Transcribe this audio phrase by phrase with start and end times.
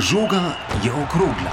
[0.00, 1.52] Žoga je okrogla.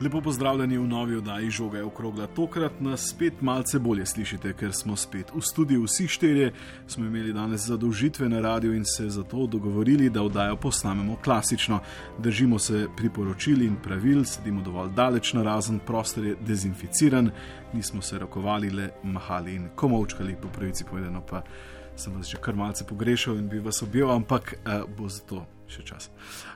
[0.00, 2.26] Lepo pozdravljeni v novi oddaji Žoga je okrogla.
[2.26, 5.82] Tokrat nas spet malce bolje slišite, ker smo spet v studiu.
[5.84, 6.52] Vsi štirje
[6.86, 11.80] smo imeli danes zadolžitve na radio in se zato dogovorili, da oddajo posnamemo klasično.
[12.18, 17.30] Držimo se priporočil in pravil, sedimo dovolj daleč na razen, prostor je dezinficiran,
[17.72, 21.42] nismo se rokovali, le mahali in komovčkali, po pravici povedano pa
[21.96, 25.82] sem vas že kar malce pogrešal in bi vas objel, ampak uh, bo zato še
[25.86, 26.10] čas.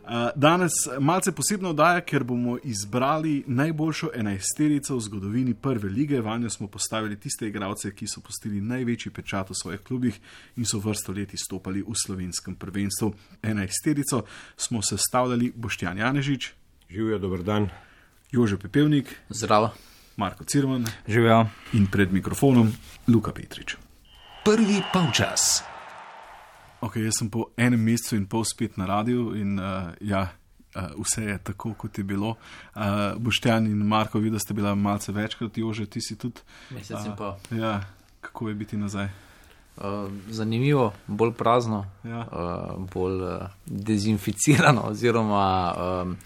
[0.05, 6.21] Uh, danes malce posebno oddaja, ker bomo izbrali najboljšo enajsterico v zgodovini prve lige.
[6.21, 10.19] Vanjo smo postavili tiste igralce, ki so postili največji pečat v svojih klubih
[10.57, 13.13] in so vrsto let izstopali v slovenskem prvenstvu.
[13.43, 14.25] Enajsterico
[14.57, 16.53] smo sestavljali Boštjan Janežič,
[16.91, 17.71] Živijo, dober dan.
[18.31, 19.71] Jože Pepevnik, Zdravo.
[20.17, 21.47] Marko Cirman Živijo.
[21.73, 22.73] in pred mikrofonom
[23.09, 23.84] Luka Petrič.
[24.45, 25.65] Prvi polčas.
[26.81, 30.27] Okay, jaz sem po enem mesecu in pol spet na radiju in uh, ja,
[30.77, 32.35] uh, vse je tako, kot je bilo.
[32.75, 36.45] Uh, Boštjan in Marko, videl ste bila malce večkrat, Jože, ti si tudi.
[36.77, 37.39] Mesec in pol.
[37.57, 37.81] Ja,
[38.21, 39.09] kako je biti nazaj?
[39.77, 42.27] Uh, zanimivo, bolj prazno, Ja.
[42.29, 46.17] uh, bolj uh, dezinficirano, oziroma um,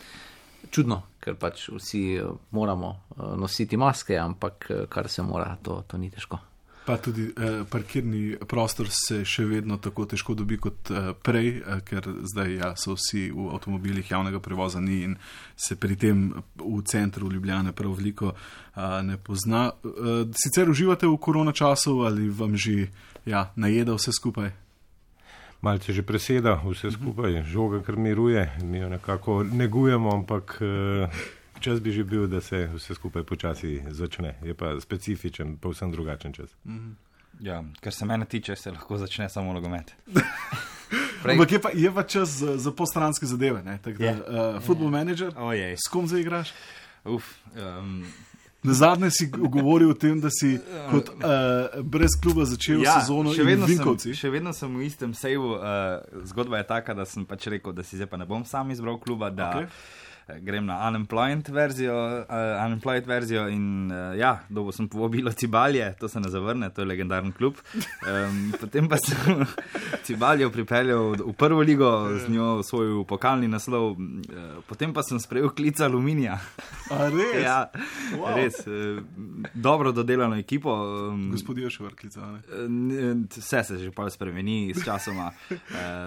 [0.71, 5.85] čudno, ker pač vsi uh, moramo uh, nositi maske, ampak uh, kar se mora, to,
[5.87, 6.43] to ni težko.
[6.89, 11.83] Pa tudi eh, parkirni prostor se še vedno tako težko dobi kot eh, prej, eh,
[11.85, 15.19] ker zdaj ja, so vsi v avtomobilih javnega prevoza ni in
[15.53, 16.23] se pri tem
[16.57, 19.67] v centru Ljubljane prav veliko eh, ne pozna.
[19.85, 22.89] Eh, sicer uživate v korona času ali vam že
[23.29, 24.49] ja, najeda vse skupaj?
[25.61, 31.21] Malce že preseda vse skupaj, žoga kar miruje, mi jo nekako negujemo, ampak eh,
[31.61, 34.35] čas bi že bil, da se vse skupaj počasi začne.
[34.43, 36.55] Je pa specifičen, povsem drugačen čas.
[37.41, 39.95] Ja, kar se mene tiče, se lahko začne samo nogomet.
[41.31, 43.63] Ampak je pa, je pa čas za, za postranske zadeve.
[43.63, 44.13] Da, Je.
[44.13, 45.77] uh, football manager, Ojej.
[45.77, 46.53] s kom zdaj igraš?
[47.05, 47.25] Uf,
[47.57, 48.05] um,
[48.63, 50.59] Na zadnje si govoril o tem, da si
[50.91, 55.15] kot uh, brez kluba začel ja, sezono še vedno, sem, še vedno sem v istem
[55.15, 55.55] sejvu.
[55.55, 58.71] Uh, zgodba je taka, da sem pač rekel, da si zdaj pa ne bom sam
[58.75, 59.71] izbral kluba, da okay.
[60.39, 62.25] Grem na unemployed verzijo, uh,
[62.67, 66.87] unemployed verzijo in uh, ja, dobo sem povabilo Cibalje, to se ne zavrne, to je
[66.87, 67.55] legendaren klub.
[68.03, 69.45] Um, potem pa sem
[70.05, 73.99] Cibaljo pripeljal v prvo ligo, z njo svoj pokalni naslov, uh,
[74.67, 76.39] potem pa sem sprejel klic aluminija.
[76.91, 77.35] A res?
[77.45, 77.71] Ja,
[78.13, 78.35] Wow.
[78.37, 78.59] res.
[78.61, 79.01] eh,
[79.55, 80.73] Dobro dodelano ekipo.
[81.11, 82.21] em, Gospod je še vrklica.
[82.69, 83.15] ne?
[83.31, 85.31] Vse se že pa spremeni s časoma.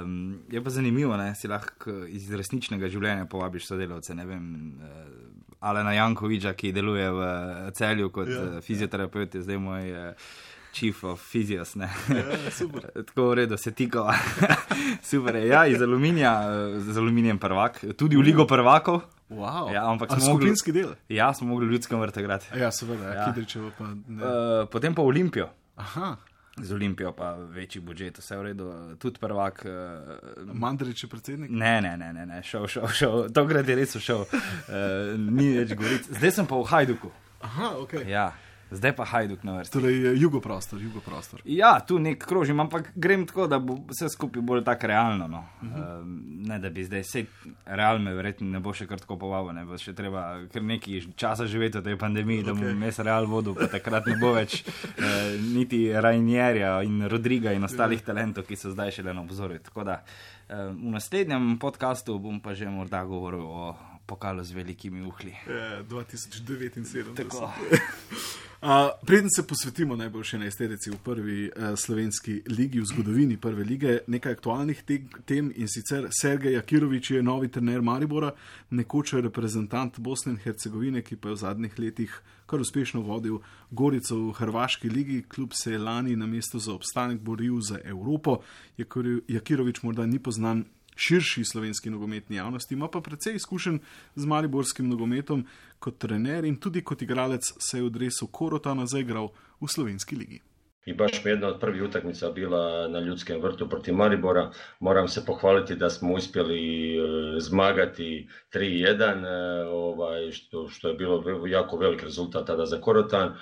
[0.01, 4.10] Um, je pa zanimivo, da si lahko iz resničnega življenja povabiš sodelavce.
[4.15, 4.45] Ne vem,
[4.79, 5.21] uh,
[5.61, 8.41] Alena Jankoviča, ki deluje v eh, celju kot Ja.
[8.55, 10.31] ja, fizioterapeut, je zdaj moj uh,
[10.73, 11.75] chief of physios.
[11.75, 11.89] Ne?
[12.09, 12.87] Ja, super.
[13.07, 14.15] Tako v redu, se tikava.
[15.11, 15.47] Super je.
[15.47, 16.33] Ja, iz aluminija,
[16.77, 19.03] z aluminijem prvak, tudi v Ligo prvakov.
[19.29, 19.69] Wow.
[19.71, 20.95] Ja, ampak smo skupinski del.
[21.09, 22.49] Ja, smo mogli v ljudskem vrtu igrati.
[22.57, 23.13] Ja, seveda, ja.
[23.13, 23.25] Ja.
[23.29, 24.17] Kidričevo pa ne.
[24.17, 25.47] Uh, potem pa Olimpijo.
[25.79, 26.17] Aha,
[26.59, 28.67] Z Olimpijo pa večji budžet, vse v redu,
[28.99, 29.63] tudi prvak.
[29.65, 31.49] Uh, Mandarič je predsednik.
[31.49, 33.29] ne, ne, ne, ne, ne, šel, šel, šel.
[33.31, 36.11] tokrat je res šel, uh, ni več govoriti.
[36.11, 37.11] Zdaj sem pa v Hajduku.
[37.41, 37.93] Aha, ok.
[38.05, 38.33] Ja,
[38.71, 39.73] zdaj pa Hajduk na vrsti.
[39.73, 41.41] Torej, jugoprostor, jugoprostor.
[41.45, 45.27] Ja, tu nek krožim, ampak grem tako, da bo vse skupaj bolj tako realno.
[45.27, 45.43] No.
[45.61, 45.99] Uh -huh.
[45.99, 46.05] uh,
[46.47, 47.25] ne, da bi zdaj vse
[47.65, 51.01] real me verjetno ne bo še kar tako povabil, ne bo še treba kar nekaj
[51.15, 52.45] časa živeti v tej pandemiji, okay.
[52.45, 55.03] da bom jaz real vodil, pa takrat ne bo več uh,
[55.55, 59.59] niti Rainjerja in Rodriga in ostalih talentov, ki so zdaj šele na obzorju.
[59.59, 65.01] Tako da uh, v naslednjem podkastu bom pa že morda govoril o pokalu z velikimi
[65.01, 65.35] uhli.
[65.47, 67.15] Je 2079.
[67.15, 67.51] Tako.
[68.61, 68.67] Uh,
[69.05, 74.35] preden se posvetimo najboljši enajsterici v prvi uh, slovenski ligi, v zgodovini prve lige, nekaj
[74.37, 78.29] aktualnih te tem in sicer Sergej Jakirovič je novi trener Maribora,
[78.69, 83.39] nekoč reprezentant Bosne in Hercegovine, ki pa je v zadnjih letih kar uspešno vodil
[83.71, 88.43] Gorico v Hrvaški ligi, kljub se je lani na mestu za obstanek boril za Evropo.
[88.77, 90.65] Jakir- Jakirovič morda ni poznan
[91.01, 93.79] širši slovenski nogometni javnosti, ima pa precej izkušenj
[94.15, 95.45] z mariborskim nogometom
[95.79, 99.31] kot trener in tudi kot igralec se je v dresu Korotana zaigral
[99.61, 100.41] v slovenski ligi.
[100.85, 104.51] I baš mi je jedna od prvih utakmica bila na ljudskem vrtu protiv Maribora.
[104.79, 107.01] Moram se pohvaliti da smo uspjeli e,
[107.39, 113.27] zmagati 3-1, e, ovaj, što, što je bilo jako velik rezultat tada za Korotan.
[113.27, 113.33] E,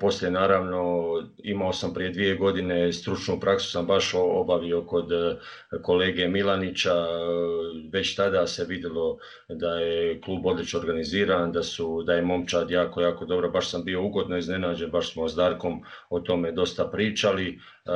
[0.00, 1.04] Poslije naravno
[1.38, 5.08] imao sam prije dvije godine stručnu praksu, sam baš obavio kod
[5.82, 6.94] kolege Milanića.
[7.92, 13.00] Već tada se vidjelo da je klub odlično organiziran, da, su, da je momčad jako,
[13.00, 13.50] jako dobro.
[13.50, 17.48] Baš sam bio ugodno iznenađen, baš smo s Darkom o tome dosta pričali.
[17.48, 17.90] E,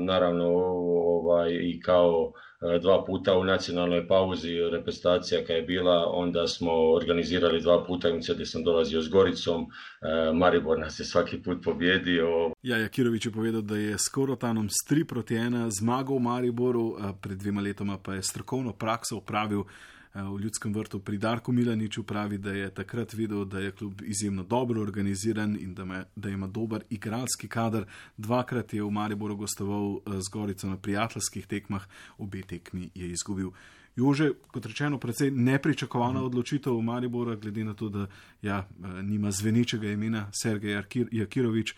[0.00, 2.32] naravno, ovaj, i kao
[2.76, 8.08] e, dva puta u nacionalnoj pauzi reprezentacija kad je bila, onda smo organizirali dva puta
[8.10, 12.52] gdje sam dolazio s Goricom, e, Maribor nas je svaki put pobjedio.
[12.62, 16.96] Ja, Jakirovič je povedal, da je s Korotanom s 3 proti 1 zmagal v Mariboru,
[17.20, 19.64] pred dvema letoma pa je strokovno prakso upravil
[20.07, 24.02] Eh, v Ljudskem vrtu pri Darku Milaniču pravi, da je takrat videl, da je klub
[24.02, 27.84] izjemno dobro organiziran in da, me, da ima dober igralski kader.
[28.16, 31.86] Dvakrat je v Mariboru gostoval eh, z Gorico na prijateljskih tekmah,
[32.18, 33.50] obe tekmi je izgubil.
[33.96, 38.06] Jože, kot rečeno, precej nepričakovana odločitev v Mariboru, glede na to, da
[38.42, 41.74] ja, eh, nima zvenečega imena Sergej Jakirovič.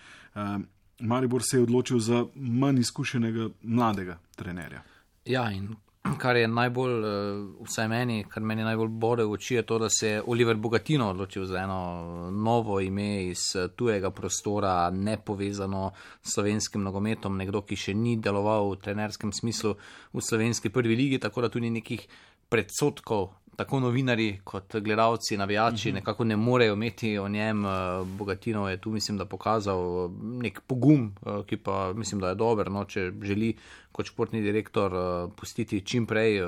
[1.01, 4.83] Maribor se je odločil za manj izkušenega mladega trenerja.
[5.25, 5.75] Ja, in
[6.19, 9.89] kar je najbolj, eh, vsaj meni, kar meni najbolj bode v oči, je to, da
[9.89, 15.91] se je Oliver Bogatino odločil za eno novo ime iz eh, tujega prostora, ne povezano
[16.23, 19.75] s slovenskim nogometom, nekdo, ki še ni deloval v trenerskem smislu
[20.13, 22.07] v slovenski prvi ligi, tako da tudi nekih
[22.51, 23.29] predsotkov
[23.61, 25.97] tako novinari kot gledalci, navijači, uh mhm.
[25.97, 26.01] -huh.
[26.01, 27.65] nekako ne morejo imeti o njem.
[27.65, 27.69] Eh,
[28.05, 32.35] Bogatino je tu, mislim, da pokazal eh, nek pogum, eh, ki pa mislim, da je
[32.35, 33.57] dober, no, če želi
[33.93, 34.93] kot športni direktor
[35.37, 36.41] pustiti čim prej,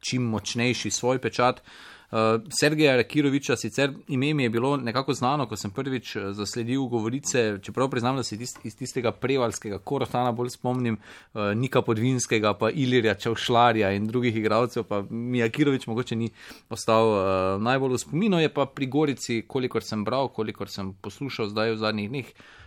[0.00, 1.62] čim močnejši svoj pečat.
[2.10, 6.82] Uh, Sergeja Rakiroviča, sicer ime mi je bilo nekako znano, ko sem prvič eh, zasledil
[6.90, 12.54] govorice, čeprav priznam, da se tist, iz tistega prevalskega korotana bolj spomnim, uh, Nika Podvinskega,
[12.58, 16.32] pa Ilirja Čevšlarja in drugih igralcev, pa mi Rakirovič mogoče ni
[16.68, 21.54] ostal uh, najbolj v spominu, je pa pri Gorici, kolikor sem bral, kolikor sem poslušal
[21.54, 22.34] zdaj v zadnjih dneh.
[22.34, 22.59] Eh,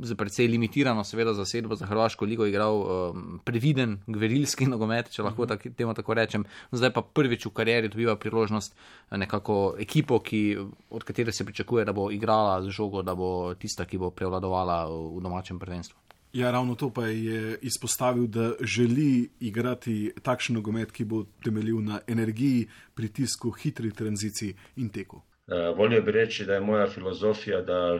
[0.00, 5.46] z precej limitirano, seveda, zasedbo za Hrvaško ligo igral um, previden, gverilski nogomet, če lahko
[5.46, 6.44] tak, temu tako rečem.
[6.72, 10.58] Zdaj pa prvič v karieri dobiva priložnost eh, nekako ekipo, ki,
[10.90, 14.84] od katere se pričakuje, da bo igrala z žogo, da bo tista, ki bo prevladovala
[14.88, 15.98] v domačem prvenstvu.
[16.32, 22.00] Ja, ravno to pa je izpostavil, da želi igrati takšen nogomet, ki bo temeljil na
[22.06, 25.22] energiji, pritisku, hitri tranziciji in teku.
[25.48, 27.98] Uh, volio bi reči, da je moja filozofija, da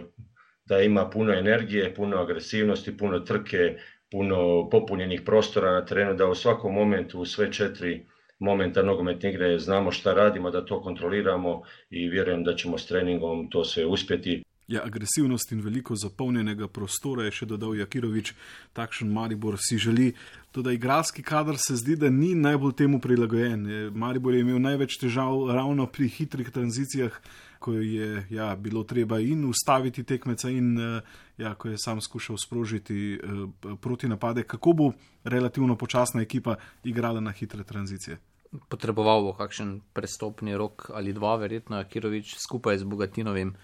[0.68, 3.76] da ima puno energije, puno agresivnosti, puno trke,
[4.10, 8.06] puno popunjenih prostora na terenu, da u svakom momentu u sve četiri
[8.38, 13.50] momenta nogometne igre znamo šta radimo, da to kontroliramo i vjerujem da ćemo s treningom
[13.50, 14.42] to sve uspjeti.
[14.68, 18.34] Ja, agresivnost in veliko zapolnjenega prostora je še dodal Jakirovič,
[18.76, 20.10] takšen Maribor si želi.
[20.52, 23.64] Tudi igralski kader se zdi, da ni najbolj temu prilagojen.
[23.96, 27.16] Maribor je imel največ težav ravno pri hitrih tranzicijah,
[27.58, 31.00] ko je ja, bilo treba in ustaviti tekmeca, in eh,
[31.38, 34.42] ja, ko je sam skušal sprožiti uh, proti napade.
[34.42, 34.92] Kako bo
[35.24, 38.18] relativno počasna ekipa igrala na hitre tranzicije?
[38.68, 43.54] Potreboval bo kakšen prestopni rok ali dva, verjetno Akirovič skupaj z Bogatinovim.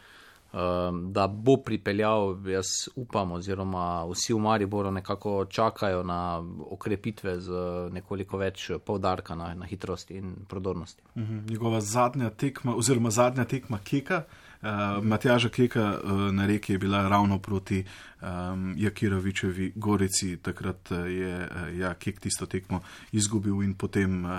[1.10, 7.50] Da bo pripeljal, jaz upam, oziroma vsi v Mariboru nekako čakajo na okrepitve z
[7.92, 11.02] nekoliko več povdarka na, na hitrosti in prodornosti.
[11.16, 14.22] Mhm, njegova zadnja tekma, oziroma zadnja tekma Keka.
[14.64, 17.84] Uh, Matjaža Keka uh, na reki je bila ravno proti
[18.22, 22.80] um, Jakirovičevi Gorici, takrat je uh, ja, Kek tisto tekmo
[23.12, 24.30] izgubil in potem uh,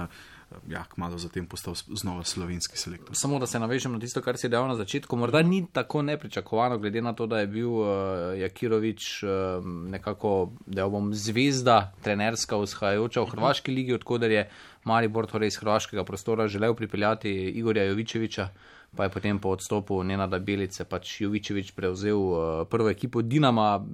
[0.69, 3.15] ja, kmalo zatem postal znova slovenski selektor.
[3.15, 6.77] Samo da se navežem na tisto, kar si dejal na začetku, morda ni tako nepričakovano,
[6.77, 7.87] glede na to, da je bil uh,
[8.39, 9.29] Jakirovič uh,
[9.65, 14.47] nekako, da bom zvezda, trenerska, vzhajajoča v Hrvaški ligi, odkuder je
[14.83, 18.49] Maribor, torej iz hrvaškega prostora, želel pripeljati Igorja Jovičeviča
[18.95, 23.85] pa je potem po odstopu Nenada Belice pač Jovičevič prevzel uh, prvo ekipo Dinama.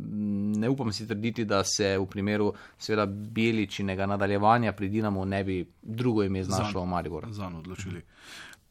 [0.62, 5.66] Ne upam si trditi, da se v primeru seveda Beličinega nadaljevanja pri Dinamu ne bi
[5.82, 7.34] drugo ime znašlo v Mariboru.
[7.34, 8.02] Zan odločili.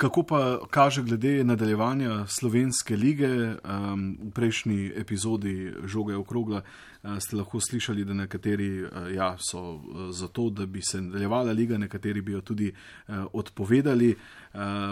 [0.01, 3.29] Kako pa kaže glede nadaljevanja slovenske lige?
[3.29, 6.65] Um, v prejšnji epizodi žoge okrogla uh,
[7.21, 11.53] ste lahko slišali, da nekateri uh, ja, so uh, za to, da bi se nadaljevala
[11.53, 12.73] liga, nekateri bi jo tudi
[13.33, 14.17] odpovedali.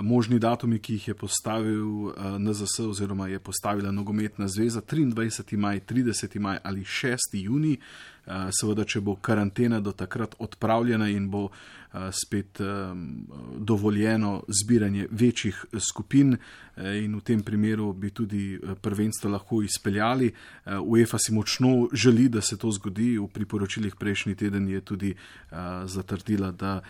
[0.02, 5.56] Možni datumi, ki jih je postavil NZS oziroma je postavila nogometna zveza 23.
[5.56, 6.38] maj, 30.
[6.38, 7.16] maj ali 6.
[7.32, 7.78] juni.
[8.28, 11.52] Uh, seveda, če bo karantena do takrat odpravljena in bo uh,
[12.12, 13.26] spet um,
[13.58, 16.36] dovoljeno zbiranje večjih skupin,
[16.76, 20.26] eh, in v tem primeru bi tudi eh, prvenstvo lahko izpeljali.
[20.28, 23.18] Eh, UEFA si močno želi, da se to zgodi.
[23.18, 25.14] V priporočilih prejšnji teden je tudi
[25.84, 26.80] zatrdila, da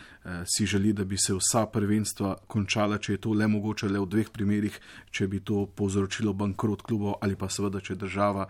[0.44, 4.06] si želi, da bi se vsa prvenstva končala, če je to le mogoče, le v
[4.06, 4.80] dveh primerih,
[5.10, 8.48] če bi to povzročilo bankrot klubov ali pa seveda, če država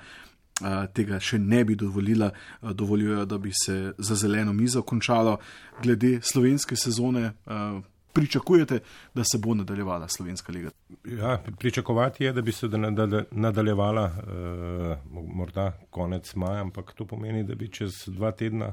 [0.92, 2.30] tega še ne bi dovolila,
[2.62, 5.38] dovoljujejo, da bi se za zeleno mizo končalo.
[5.82, 7.32] Glede slovenske sezone,
[8.12, 8.80] pričakujete,
[9.14, 10.70] da se bo nadaljevala slovenska liga?
[11.04, 12.66] Ja, pričakovati je, da bi se
[13.30, 14.12] nadaljevala
[15.10, 18.72] morda konec maja, ampak to pomeni, da bi čez dva tedna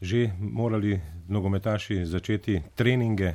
[0.00, 3.34] že morali nogometaši začeti treninge,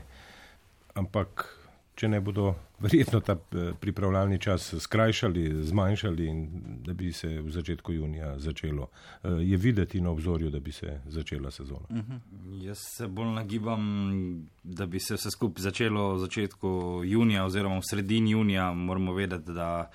[0.93, 1.57] ampak
[1.95, 6.39] če ne bodo verjetno ta eh, pripravljalni čas skrajšali, zmanjšali in
[6.85, 8.87] da bi se v začetku junija začelo,
[9.23, 11.85] eh, je videti na obzorju, da bi se začela sezona.
[11.89, 12.19] Uh -huh.
[12.65, 17.89] Jaz se bolj nagibam, da bi se vse skupaj začelo v začetku junija oziroma v
[17.89, 18.73] sredini junija.
[18.73, 19.89] Moramo vedeti, da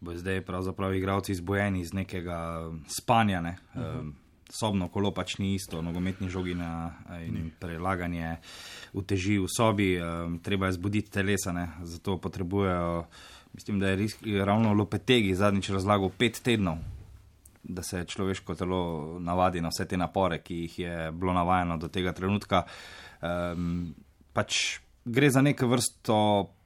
[0.00, 3.40] bo zdaj pravzaprav igravci izbojeni iz nekega spanja.
[3.40, 3.56] Ne?
[3.74, 4.12] Uh -huh
[4.48, 6.90] sobno kolo pač ni isto, nogometni žogi na,
[7.20, 8.38] in prelaganje
[8.94, 11.68] v teži v sobi, um, treba je zbuditi telesa, ne?
[11.84, 13.04] zato potrebujejo,
[13.52, 16.80] mislim, da je res, ravno lopetegi zadnjič razlagal pet tednov.
[17.68, 18.80] Da se človeško telo
[19.20, 22.62] navadi na vse te napore, ki jih je bilo navajeno do tega trenutka.
[23.20, 23.92] Um,
[24.32, 26.16] pač gre za neko vrsto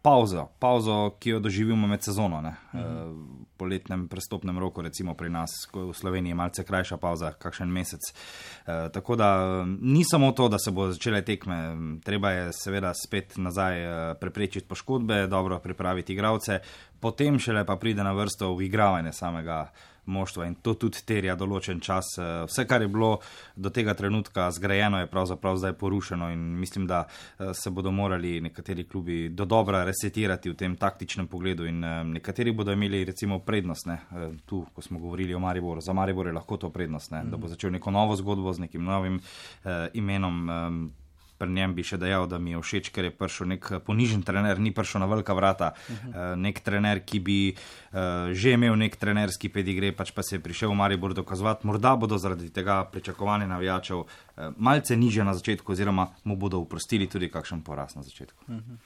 [0.03, 2.41] pauzo, pauzo, ki jo doživimo med sezono.
[2.41, 2.53] Mhm.
[2.73, 7.71] Uh, po letnem prestopnem roku, recimo pri nas, v Sloveniji, je malce krajša pauza, kakšen
[7.71, 8.01] mesec.
[8.11, 13.37] Uh, tako da ni samo to, da se bo začele tekme, treba je seveda spet
[13.37, 13.87] nazaj
[14.21, 16.59] preprečiti poškodbe, dobro pripraviti igravce,
[17.01, 19.71] potem šele pa pride na vrsto uigravanje samega
[20.07, 22.15] moštva in to tudi terja določen čas.
[22.19, 23.19] Eh, vse, kar je bilo
[23.57, 28.41] do tega trenutka zgrajeno, je pravzaprav zdaj porušeno in mislim, da eh, se bodo morali
[28.41, 33.39] nekateri klubi do dobra resetirati v tem taktičnem pogledu in eh, nekateri bodo imeli recimo
[33.39, 33.87] prednost.
[33.87, 33.99] Ne?
[34.47, 37.25] Tu, ko smo govorili o Mariboru, za Maribor je lahko to prednost, ne?
[37.25, 39.21] da bo začel neko novo zgodbo z nekim novim
[39.65, 40.51] eh, imenom.
[40.51, 41.02] Eh,
[41.43, 44.23] pri njem bi še dejal, da mi je všeč, ker je prišel nek eh, ponižen
[44.23, 46.11] trener, ni prišel na velika vrata, uh -huh.
[46.11, 50.41] uh, nek trener, ki bi uh, že imel nek trenerski pedigre, pač pa se je
[50.41, 51.67] prišel v Maribor dokazovati.
[51.67, 54.07] Morda bodo zaradi tega pričakovanje navijačev uh,
[54.57, 58.45] malce niže na začetku, oziroma mu bodo uprostili tudi kakšen poraz na začetku.
[58.49, 58.77] Uh -huh.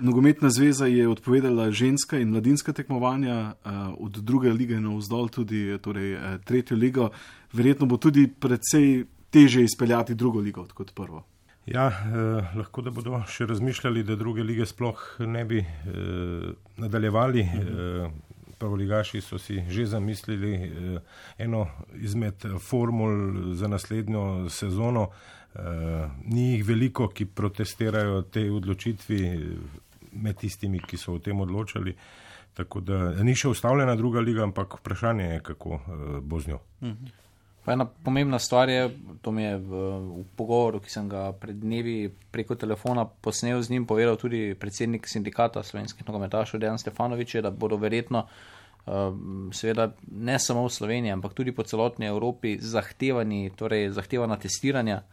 [0.00, 3.54] Nogometna zveza je odpovedala ženska in mladinska tekmovanja,
[3.98, 7.10] od druge lige na vzdolj tudi torej, tretjo ligo.
[7.52, 11.31] Verjetno bo tudi precej teže izpeljati drugo ligo kot prvo.
[11.66, 17.40] Ja, eh, lahko da bodo še razmišljali, da druge lige sploh ne bi eh, nadaljevali.
[17.40, 18.10] Eh,
[18.62, 20.98] Prvoligaši so si že zamislili eh,
[21.38, 25.08] eno izmed formul za naslednjo sezono.
[25.54, 29.20] Eh, ni jih veliko, ki protestirajo te odločitvi
[30.12, 31.94] med tistimi, ki so o tem odločali.
[32.54, 36.60] Tako da ni še ustavljena druga liga, ampak vprašanje je, kako eh, bo z njo.
[36.82, 37.18] Mhm.
[37.64, 38.90] Pa ena pomembna stvar je,
[39.22, 39.82] to mi je v,
[40.22, 45.06] v pogovoru, ki sem ga pred dnevi preko telefona posnel z njim, povedal tudi predsednik
[45.06, 49.14] sindikata slovenskih nogometašov Dejan Stefanovič, da bodo verjetno, uh,
[49.54, 55.04] seveda ne samo v Sloveniji, ampak tudi po celotni Evropi zahtevani, torej zahtevana testiranja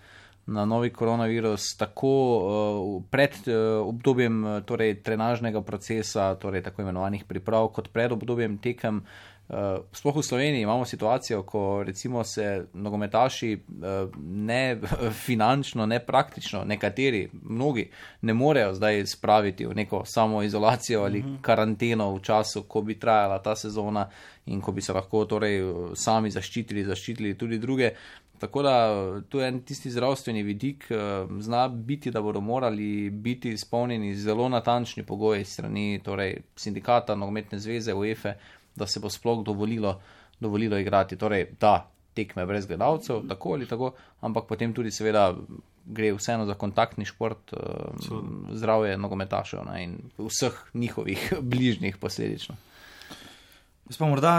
[0.49, 7.69] na novi koronavirus, tako uh, pred uh, obdobjem torej, trenažnega procesa, torej tako imenovanih priprav,
[7.77, 9.05] kot pred obdobjem tekem.
[9.49, 9.55] Uh,
[9.91, 14.77] sploh v Sloveniji imamo situacijo, ko recimo se nogometaši uh, ne
[15.25, 17.89] finančno, ne praktično, nekateri, mnogi
[18.21, 21.35] ne morejo zdaj spraviti v neko samoizolacijo ali mhm.
[21.41, 24.09] karanteno v času, ko bi trajala ta sezona
[24.45, 25.61] in ko bi se lahko torej
[25.95, 27.91] sami zaščitili, zaščitili tudi druge.
[28.39, 28.75] Tako da
[29.29, 34.49] tu je en tisti zdravstveni vidik, uh, zna biti, da bodo morali biti izpolnjeni zelo
[34.49, 38.33] natančni pogoji strani torej, sindikata, nogometne zveze, UEFA
[38.79, 39.99] da se bo sploh dovolilo,
[40.39, 41.17] dovolilo igrati.
[41.19, 45.33] Torej, da tekme brez gledalcev, tako ali tako, ampak potem tudi, seveda,
[45.85, 52.55] gre vseeno za kontaktni šport, um, zdravje nogometašev ne, in vseh njihovih bližnjih posledično.
[53.89, 54.35] Sploh morda,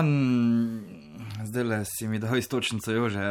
[1.44, 3.25] zdaj le si mi dal istočnico, že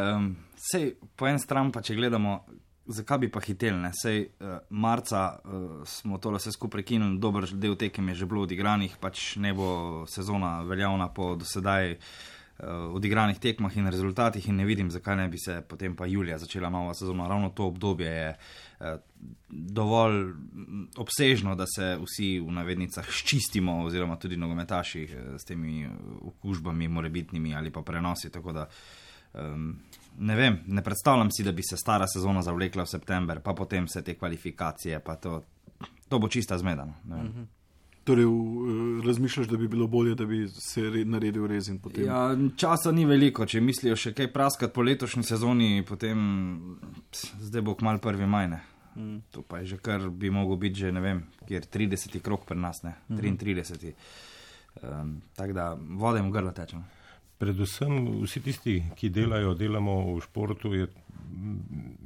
[0.57, 0.81] vse
[1.15, 2.41] po en stran, pa če gledamo,
[2.89, 3.91] zakaj bi pa hiteli?
[3.93, 8.43] Sej uh, marca uh, smo to vse skupaj prekinili, dober del tekem je že bilo
[8.47, 14.65] odigranih, pač ne bo sezona veljavna po dosedaj uh, odigranih tekmah in rezultatih in ne
[14.65, 17.27] vidim, zakaj ne bi se potem pa julija začela nova sezona.
[17.27, 18.87] Ravno to obdobje je uh,
[19.49, 20.33] dovolj
[20.97, 25.87] obsežno, da se vsi v navednicah ščistimo oziroma tudi nogometaši uh, s temi
[26.21, 28.31] okužbami, morebitnimi ali pa prenosi.
[28.31, 28.69] Tako da
[29.33, 29.75] um,
[30.19, 33.85] ne vem, ne predstavljam si, da bi se stara sezona zavlekla v september, pa potem
[33.87, 35.41] vse te kvalifikacije, pa to,
[36.09, 36.93] to bo čista zmedena.
[37.05, 37.47] Mhm.
[38.03, 38.25] Torej,
[39.05, 42.05] razmišljaš, da bi bilo bolje, da bi se naredil rez in potem.
[42.05, 46.17] Ja, časa ni veliko, če mislijo še kaj praskati po letošnji sezoni, potem
[47.13, 48.63] zdaj bo kmal prvi majne.
[48.95, 49.19] Mm.
[49.35, 52.57] To pa je že kar bi mogel biti, že ne vem, kjer 30 krok pri
[52.57, 53.19] nas, ne mm.
[53.19, 53.93] 33.
[54.81, 56.81] Um, Tako da vodem grlo tečem
[57.39, 60.87] predvsem vsi tisti, ki delajo, delamo v športu, je,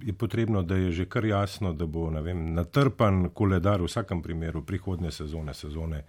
[0.05, 4.61] je potrebno, da je že kar jasno, da bo vem, natrpan koledar v vsakem primeru
[4.61, 6.03] prihodnje sezone, sezone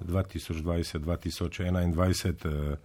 [0.00, 2.76] 2020-2021, eh,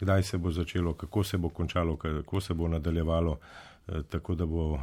[0.00, 3.38] kdaj se bo začelo, kako se bo končalo, kako se bo nadaljevalo.
[4.08, 4.78] tako da bo,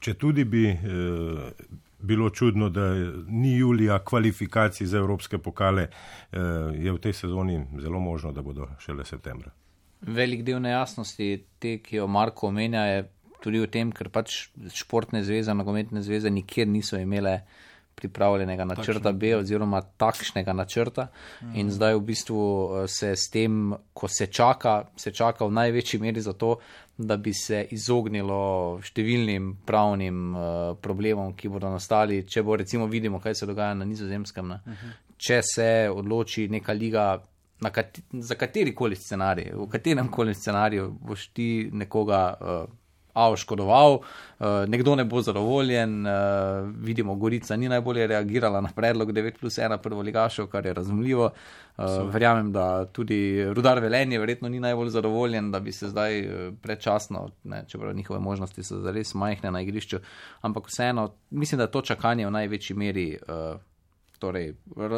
[0.00, 0.78] če tudi bi
[2.04, 2.92] bilo čudno, da
[3.26, 5.88] ni julija kvalifikacij za evropske pokale,
[6.78, 9.50] je v tej sezoni zelo možno, da bodo šele septembra.
[10.04, 13.04] Velik del nejasnosti, te, ki jo Marko omenja, je
[13.44, 17.40] tudi v tem, ker pač športne zveze, nogometne zveze nikjer niso imele
[17.94, 19.18] pripravljenega načrta Takšne.
[19.18, 21.08] B oziroma takšnega načrta.
[21.42, 21.52] Mhm.
[21.60, 26.00] In zdaj v bistvu eh, se s tem, ko se čaka, se čaka v največji
[26.02, 26.56] meri za to,
[26.96, 30.44] da bi se izognilo številnim pravnim uh,
[30.80, 34.50] problemom, ki bodo nastali, če bo recimo vidimo, kaj se dogaja na nizozemskem.
[34.50, 34.76] Uh mhm.
[34.76, 34.92] -huh.
[35.16, 37.22] Če se odloči neka liga
[37.72, 42.70] kat, za kateri koli scenarij, v katerem koli scenariju boš ti nekoga uh,
[43.14, 46.06] oškodoval, uh, nekdo ne bo zadovoljen.
[46.06, 46.12] Uh,
[46.76, 51.30] vidimo, Gorica ni najbolje reagirala na predlog 9 plus 1 prvoligašov, kar je razumljivo.
[51.76, 56.28] Uh, verjamem, da tudi rudar velenje verjetno ni najbolj zadovoljen, da bi se zdaj
[56.62, 59.98] predčasno, ne, čeprav njihove možnosti so zares majhne na igrišču,
[60.40, 63.18] ampak vseeno mislim, da to čakanje v največji meri.
[64.18, 64.54] Torej,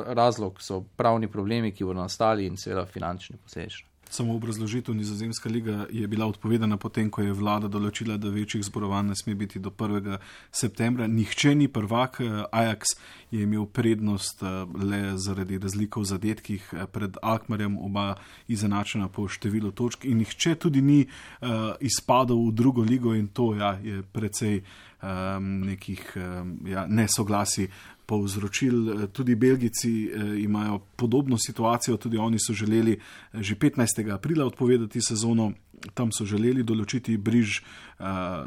[0.07, 3.81] razlog so pravni problemi, ki bodo nastali in seveda finančni posež.
[4.11, 9.11] Samo obrazložitev Nizozemska liga je bila odpovedana potem, ko je vlada določila, da večjih zborovanj
[9.11, 10.19] ne sme biti do 1.
[10.55, 11.07] septembra.
[11.11, 12.21] Nihče ni prvak,
[12.53, 12.95] Ajax
[13.31, 18.15] je imel prednost eh, le zaradi razlikov v zadetkih eh, pred Alkmarjem, oba
[18.49, 23.55] izenačena po številu točk in nihče tudi ni uh, izpadel v drugo ligo in to
[23.59, 24.61] ja, je precej
[25.03, 27.69] um, nekih um, ja, nesoglasij
[28.07, 29.05] povzročili.
[29.05, 34.15] Eh, tudi Belgici eh, imajo podobno situacijo, tudi oni so želeli eh, že 15.
[34.15, 35.53] aprila odpovedati sezono
[35.95, 37.61] tam so želeli določiti briž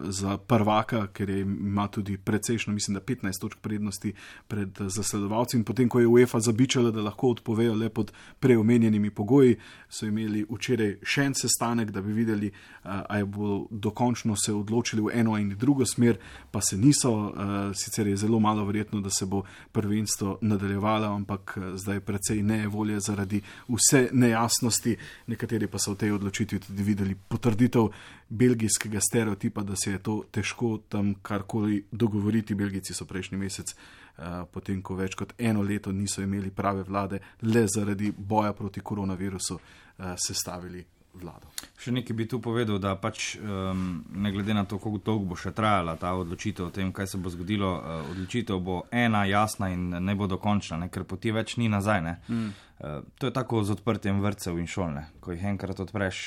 [0.04, 4.14] za prvaka, ker je, ima tudi precejšno, mislim, da 15 točk prednosti
[4.48, 5.58] pred zasledovalci.
[5.58, 9.56] In potem, ko je UEFA zabičala, da lahko odpovejo le pod preomenjenimi pogoji,
[9.90, 15.02] so imeli včeraj še en sestanek, da bi videli, uh, ali bodo dokončno se odločili
[15.02, 16.18] v eno in drugo smer,
[16.52, 17.14] pa se niso.
[17.14, 17.34] Uh,
[17.74, 23.42] sicer je zelo malo verjetno, da se bo prvenstvo nadaljevalo, ampak zdaj precej nevolje zaradi
[23.68, 24.96] vse nejasnosti.
[25.28, 27.90] Nekateri pa so v tej odločitvi tudi videli potrditev
[28.30, 32.56] belgijskega stereotipa, da se je to težko tam karkoli dogovoriti.
[32.56, 37.20] Belgijci so prejšnji mesec, uh, potem ko več kot eno leto niso imeli prave vlade,
[37.42, 40.86] le zaradi boja proti koronavirusu, uh, sestavili.
[41.10, 41.50] Vlado.
[41.82, 45.36] Še nekaj bi tu povedal, da pač um, ne glede na to, kako dolgo bo
[45.36, 49.72] še trajala ta odločitev o tem, kaj se bo zgodilo, uh, odločitev bo ena, jasna
[49.74, 52.06] in ne bo dokončna, ne, ker poti več ni nazaj.
[52.30, 52.46] Mm.
[52.78, 55.08] Uh, to je tako z odprtjem vrtcev in šolne.
[55.20, 56.22] Ko jih enkrat odpreš,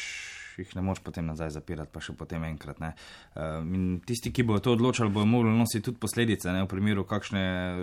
[0.58, 2.80] jih ne moš potem nazaj zapirati, pa še potem enkrat.
[2.82, 7.42] Uh, tisti, ki bodo to odločali, bodo morali nositi tudi posledice, ne, v primeru kakšne
[7.42, 7.74] eh,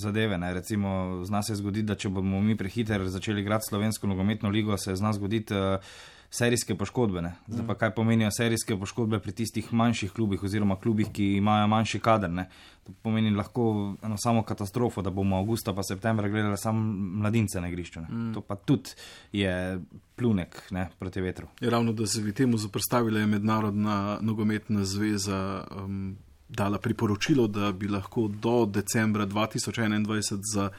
[0.00, 0.38] zadeve.
[0.38, 0.52] Ne.
[0.54, 4.96] Recimo, zna se zgoditi, da če bomo mi prehiter začeli igrati slovensko nogometno ligo, se
[4.98, 5.54] zna zgoditi.
[5.54, 7.22] Uh, serijske poškodbe.
[7.22, 7.32] Ne.
[7.46, 12.00] Zdaj pa kaj pomenijo serijske poškodbe pri tistih manjših klubih oziroma klubih, ki imajo manjši
[12.04, 12.30] kader.
[12.30, 12.48] Ne.
[12.84, 16.80] To pomeni lahko eno samo katastrofo, da bomo avgusta pa septembra gledali samo
[17.22, 18.00] mladince na igrišču.
[18.00, 18.32] Mm.
[18.34, 18.90] To pa tudi
[19.32, 19.80] je
[20.16, 21.48] plunek ne, proti vetru.
[21.60, 25.66] Je ravno, da se bi temu zoprstavila mednarodna nogometna zveza.
[25.76, 26.16] Um,
[26.48, 30.70] Dala priporočilo, da bi lahko do decembra 2021 za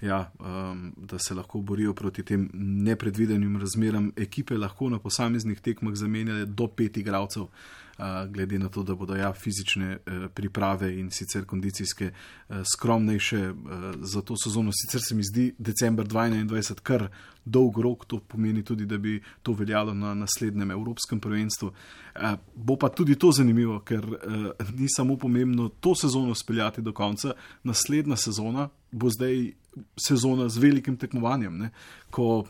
[0.00, 4.12] ja, um, da se lahko borijo proti tem nepredvidenim razmeram.
[4.16, 9.16] Ekipe lahko na posameznih tekmah zamenjale do pet igralcev, uh, glede na to, da bodo
[9.16, 13.56] ja, fizične uh, priprave in sicer kondicijske uh, skromnejše uh,
[14.00, 14.72] za to sezono.
[14.72, 17.08] Sicer se mi zdi decembr 2021 kar
[17.44, 21.72] dolg rok, to pomeni tudi, da bi to veljalo na naslednjem Evropskem prvenstvu.
[22.16, 26.92] Uh, bo pa tudi to zanimivo, ker uh, ni samo pomembno to sezono speljati do
[26.92, 27.32] konca,
[27.64, 29.52] naslednja sezona bo zdaj
[29.96, 31.58] sezona z velikim tekmovanjem.
[31.58, 31.70] Ne,
[32.10, 32.44] ko,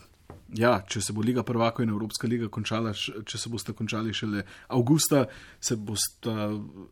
[0.54, 4.44] ja, če se bo Liga Prvako in Evropska liga končala, če se boste končali šele
[4.68, 5.26] avgusta,
[5.60, 6.34] se boste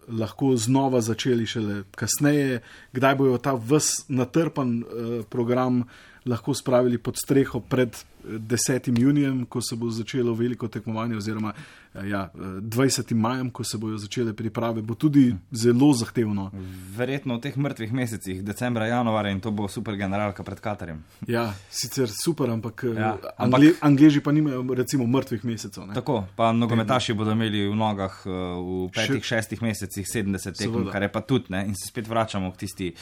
[0.08, 5.84] lahko znova začeli šele kasneje, kdaj bojo ta vs natrpan uh, program
[6.24, 9.00] lahko spravili pod streho pred 10.
[9.00, 13.12] junijem, ko se bo začelo veliko tekmovanje, oziroma eh, ja, 20.
[13.12, 16.50] Eh, majem, ko se bodo začele priprave, bo tudi zelo zahtevno.
[16.96, 21.04] Verjetno v teh mrtvih mesecih, decembra, januarja in to bo super generalka pred Katarjem.
[21.26, 25.86] Ja, sicer super, ampak, eh, ja, ampak Angle, Angleži pa nimajo recimo mrtvih mesecev.
[25.86, 25.94] Ne?
[25.94, 29.36] Tako, pa nogometaši bodo imeli v nogah v petih, Še...
[29.36, 31.66] šestih mesecih 70 tekem, kar je pa tudi, ne?
[31.68, 32.94] in se spet vračamo k tisti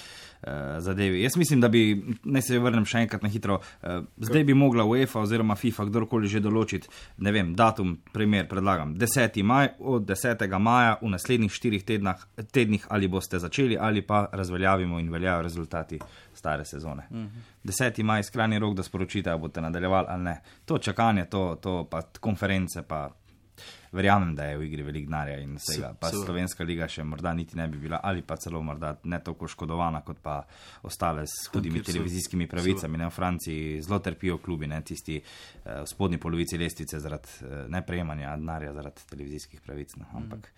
[0.42, 1.22] uh, zadevi.
[1.22, 4.84] Jaz mislim, da bi, naj se vrnem še enkrat na hitro, uh, zdaj bi mogla
[4.88, 6.90] UEFA oziroma FIFA, kdorkoli že določiti,
[7.22, 9.42] ne vem, datum, primer predlagam, 10.
[9.42, 10.58] maj, od 10.
[10.58, 15.98] maja v naslednjih štirih tednah, tednih ali boste začeli ali pa razveljavimo in veljajo rezultati
[16.34, 17.06] stare sezone.
[17.10, 17.28] Uh -huh.
[17.64, 18.02] 10.
[18.02, 20.40] maj je skrajni rok, da sporočite, ali boste nadaljevali ali ne.
[20.64, 23.10] To čakanje, to, to pa konference, pa
[23.92, 25.92] verjamem, da je v igri velik denarja in vsega.
[26.00, 29.48] Pa slovenska liga še morda niti ne bi bila ali pa celo morda ne tako
[29.48, 30.40] škodovana kot pa
[30.88, 32.98] ostale s hudimi televizijskimi pravicami.
[32.98, 37.54] Ne, v Franciji zelo trpijo klubi, ne tisti uh, v spodnji polovici lestvice zaradi uh,
[37.72, 39.96] neprejemanja denarja zaradi televizijskih pravic.
[40.00, 40.08] No.
[40.16, 40.48] Ampak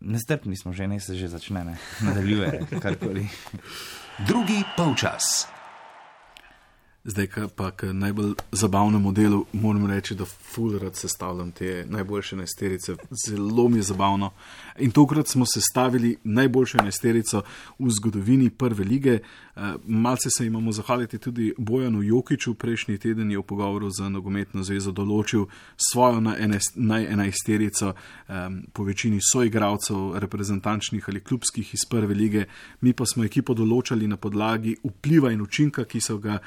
[0.00, 3.26] nestrpni smo že, ne se že začne, ne nadaljuje karkoli.
[4.26, 5.46] Drugi polčas.
[7.04, 12.94] Zdaj, pa k najbolj zabavnemu delu, moram reči, da fulrad sestavljam te najboljše nesterice.
[13.26, 14.30] Zelo mi je zabavno.
[14.78, 17.42] In tokrat smo sestavili najboljšo nesterico
[17.78, 19.18] v zgodovini prve lige.
[19.56, 22.54] Eh, malce se imamo zahvaliti tudi Bojanu Jokiču.
[22.54, 26.20] Prejšnji teden je v pogovoru z nogometno zvezo določil svojo
[26.76, 27.94] naj enajsterico
[28.72, 32.44] po večini soigravcev, reprezentančnih ali klubskih iz prve lige.
[32.80, 36.38] Mi pa smo ekipo določali na podlagi vpliva in učinka, ki so ga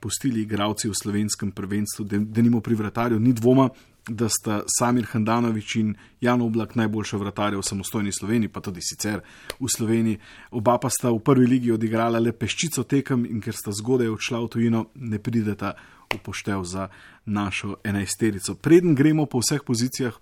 [0.00, 3.68] pustili igravci v slovenskem prvenstvu, da nimo pri vratarju, ni dvoma,
[4.08, 9.20] da sta Samir Handanovič in Jan Oblak najboljša vratarja v samostojni Sloveniji, pa tudi sicer
[9.60, 10.18] v Sloveniji.
[10.50, 14.40] Oba pa sta v prvi ligi odigrala le peščico tekem in ker sta zgodaj odšla
[14.40, 15.74] v tujino, ne prideta
[16.14, 16.88] upoštev za
[17.26, 18.54] našo enajsterico.
[18.54, 20.16] Preden gremo po vseh pozicijah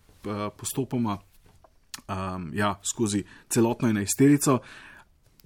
[0.58, 4.58] postopoma um, ja, skozi celotno enajsterico,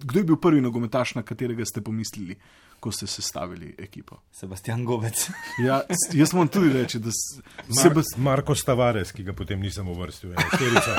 [0.03, 2.37] kdo je bil prvi nogometaš, na katerega ste pomislili?
[2.83, 4.17] Ko ste sestavili ekipo.
[4.33, 5.29] Sebastian Govec.
[5.67, 5.81] ja,
[6.13, 8.17] jaz moram tudi reči, da se Mar Sebast...
[8.17, 10.97] Marko Stavares, ki ga potem nisem uvrstil, je šterica.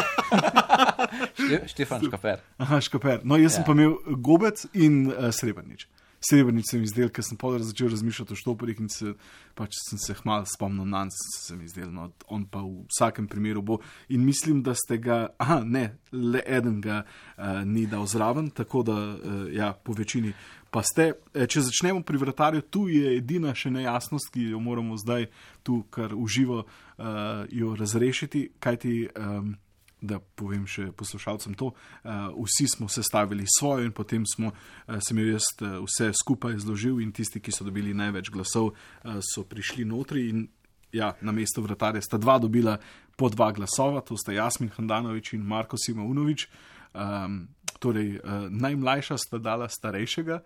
[1.73, 2.39] Štefan Škaper.
[2.57, 3.19] Aha, Škaper.
[3.27, 3.55] No, jaz ja.
[3.57, 5.89] sem pa imel Gobec in uh, Srebrnič.
[6.23, 9.11] Srebrnič sem izdelal, ker sem podal začel razmišljati o štoporih in se,
[9.59, 13.61] pač sem se hmal spomnil na njega, sem izdelal, no, on pa v vsakem primeru
[13.61, 13.81] bo.
[14.07, 18.87] In mislim, da ste ga, aha, ne, le eden ga uh, ni dal zraven, tako
[18.87, 20.31] da, uh, ja, po večini
[20.73, 24.97] Pa ste, eh, če začnemo pri vratarju, tu je edina še nejasnost, ki jo moramo
[24.97, 25.29] zdaj
[25.61, 28.57] tu, kar uživo, uh, jo razrešiti.
[28.59, 29.53] Kaj ti, um,
[30.01, 35.21] da povem še poslušalcem to, uh, vsi smo sestavili svojo in potem smo, uh, sem
[35.21, 39.45] jo jaz uh, vse skupaj zložil in tisti, ki so dobili največ glasov, uh, so
[39.45, 40.47] prišli notri in
[40.93, 42.77] ja, na mesto vratarja sta dva dobila
[43.15, 46.47] po dva glasova, to sta Jasmin Handanovič in Marko Simaunovič.
[46.93, 47.47] Um,
[47.79, 50.39] torej, uh, najmlajša sta dala starejšega,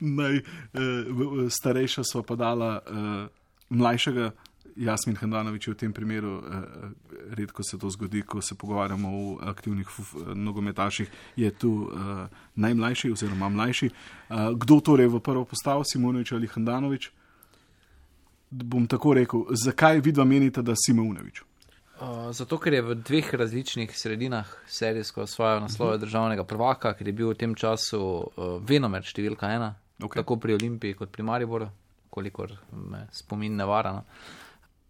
[0.18, 3.26] najstarejša uh, so pa dala uh,
[3.70, 4.32] mlajšega.
[4.76, 6.44] Jasmin Hendanovič je v tem primeru, uh,
[7.36, 9.88] redko se to zgodi, ko se pogovarjamo o aktivnih
[10.34, 13.90] nogometaših, je tu uh, najmlajši oziroma mlajši.
[13.90, 17.10] Uh, kdo torej v prvo postavo, Simonovič ali Hendanovič?
[18.50, 21.51] Bom tako rekel, zakaj vidva menite, da Simonovič?
[22.32, 27.32] Zato, ker je v dveh različnih sredinah serijsko osvojil naslove državnega prvaka, ker je bil
[27.32, 30.22] v tem času uh, venomer številka ena, okay.
[30.22, 31.68] tako pri Olimpiji kot pri Mariboru,
[32.10, 33.92] kolikor me spomin ne vara.
[33.92, 34.04] No.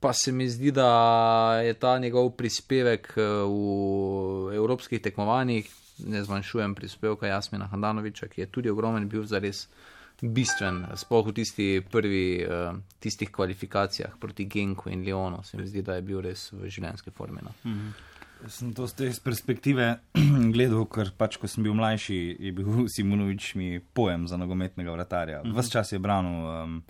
[0.03, 5.69] Pa se mi zdi, da je ta njegov prispevek v evropskih tekmovanjih,
[6.11, 9.69] ne zmanjšujem prispevka Jasmina Handanoviča, ki je tudi ogromen bil za res
[10.23, 15.43] bistven, sploh v tisti prvi, uh, tistih kvalifikacijah proti Genku in Leonu.
[15.43, 17.43] Se mi zdi, da je bil res v življenjski formi.
[17.43, 17.51] No.
[17.65, 17.91] -hmm.
[18.47, 19.99] Sem to z te perspektive
[20.55, 25.43] gledal, ker pač, ko sem bil mlajši, je bil Simonovič mi pojem za nogometnega vratarja.
[25.43, 25.57] -hmm.
[25.57, 26.63] Ves čas je branil.
[26.63, 26.83] Um,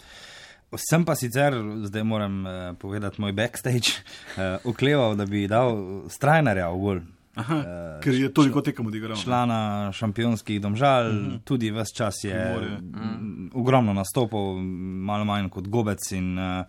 [0.76, 1.52] Sem pa sicer,
[1.84, 3.90] zdaj moram uh, povedati moj backstage,
[4.36, 5.76] uh, okleval, da bi dal
[6.08, 7.00] strajnarja v gol.
[7.34, 7.64] Aha, uh,
[8.04, 9.16] ker je toliko tekem odigral.
[9.16, 11.30] Člana šampionskih domžal, uh mhm.
[11.30, 11.44] -huh.
[11.44, 12.34] tudi ves čas je.
[12.34, 13.50] -huh.
[13.54, 14.58] ogromno nastopov,
[15.06, 16.64] malo manj kot gobec in uh,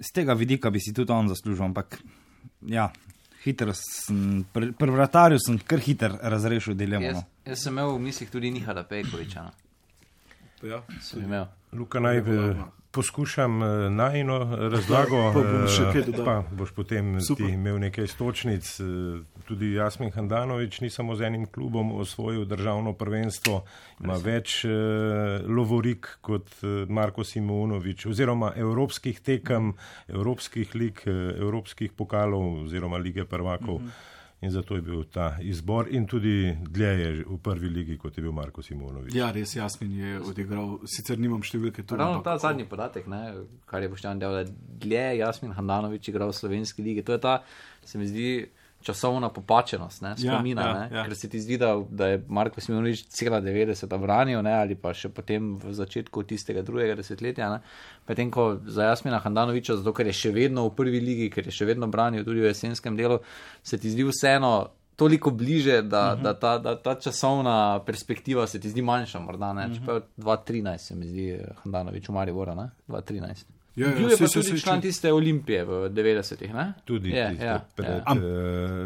[0.00, 1.98] z tega vidika bi si tudi on zaslužil, ampak
[2.62, 2.90] ja.
[4.52, 7.04] Pri pr vratarju sem kar hiter razrešil dilemo.
[7.06, 7.22] Jaz, no.
[7.46, 9.42] jaz sem imel v mislih tudi Nihala Pejkoviča.
[9.42, 9.52] No.
[10.66, 11.46] Ja, sem imel.
[11.72, 12.38] Luka naj bi
[12.96, 18.80] poskušam eh, najno razlago, pa, eh, pa boš potem imel nekaj stočnic.
[18.80, 18.84] Eh,
[19.44, 23.64] tudi Jasmin Handanovič ni samo z enim klubom osvojil državno prvenstvo,
[24.00, 24.64] ima več
[25.46, 26.50] lovorik kot
[26.88, 29.74] Marko Simonovič, oziroma evropskih tekem,
[30.08, 33.78] evropskih lig, evropskih pokalov oziroma lige prvakov.
[33.78, 34.15] -hmm
[34.46, 38.22] in zato je bil ta izbor in tudi dlje je v prvi ligi, kot je
[38.24, 39.14] bil Marko Simonovič.
[39.14, 41.98] Ja, res Jasmin je odigral, sicer nimam številke tu.
[41.98, 43.22] Ravno ta zadnji podatek, ne,
[43.66, 47.04] kar je poštevan del, da dlje je Jasmin Handanovič igral v slovenski ligi.
[47.06, 47.40] To je ta,
[47.84, 48.30] se mi zdi,
[48.86, 51.04] časovna popačenost, ne, ja, spomina, ja, ja, ja.
[51.08, 54.92] ker se ti zdi, da, da je Marko Simonovič cela 90 branil, ne, ali pa
[54.94, 57.50] še potem v začetku tistega drugega desetletja.
[58.06, 61.54] Medtem ko za Jasmina Handanoviča, zato ker je še vedno v prvi ligi, ker je
[61.56, 63.18] še vedno branil tudi v jesenskem delu,
[63.62, 64.56] se ti zdi vseeno.
[64.96, 66.20] Toliko bliže, da, uh mhm.
[66.20, 66.22] -huh.
[66.24, 69.66] da, ta, da ta časovna perspektiva se ti zdi manjša, morda ne.
[69.66, 70.00] Uh -huh.
[70.16, 71.26] 2013 se mi zdi,
[71.64, 72.52] Handanovič, v Mariboru,
[72.88, 73.55] 2013.
[73.76, 76.54] Ja, ja, Bil je saj- pa saj- tudi saj- član tiste olimpije v 90-ih.
[76.54, 76.72] ne?
[76.84, 78.02] Tudi je, tiste ja, pred ja.
[78.06, 78.22] Am- eh,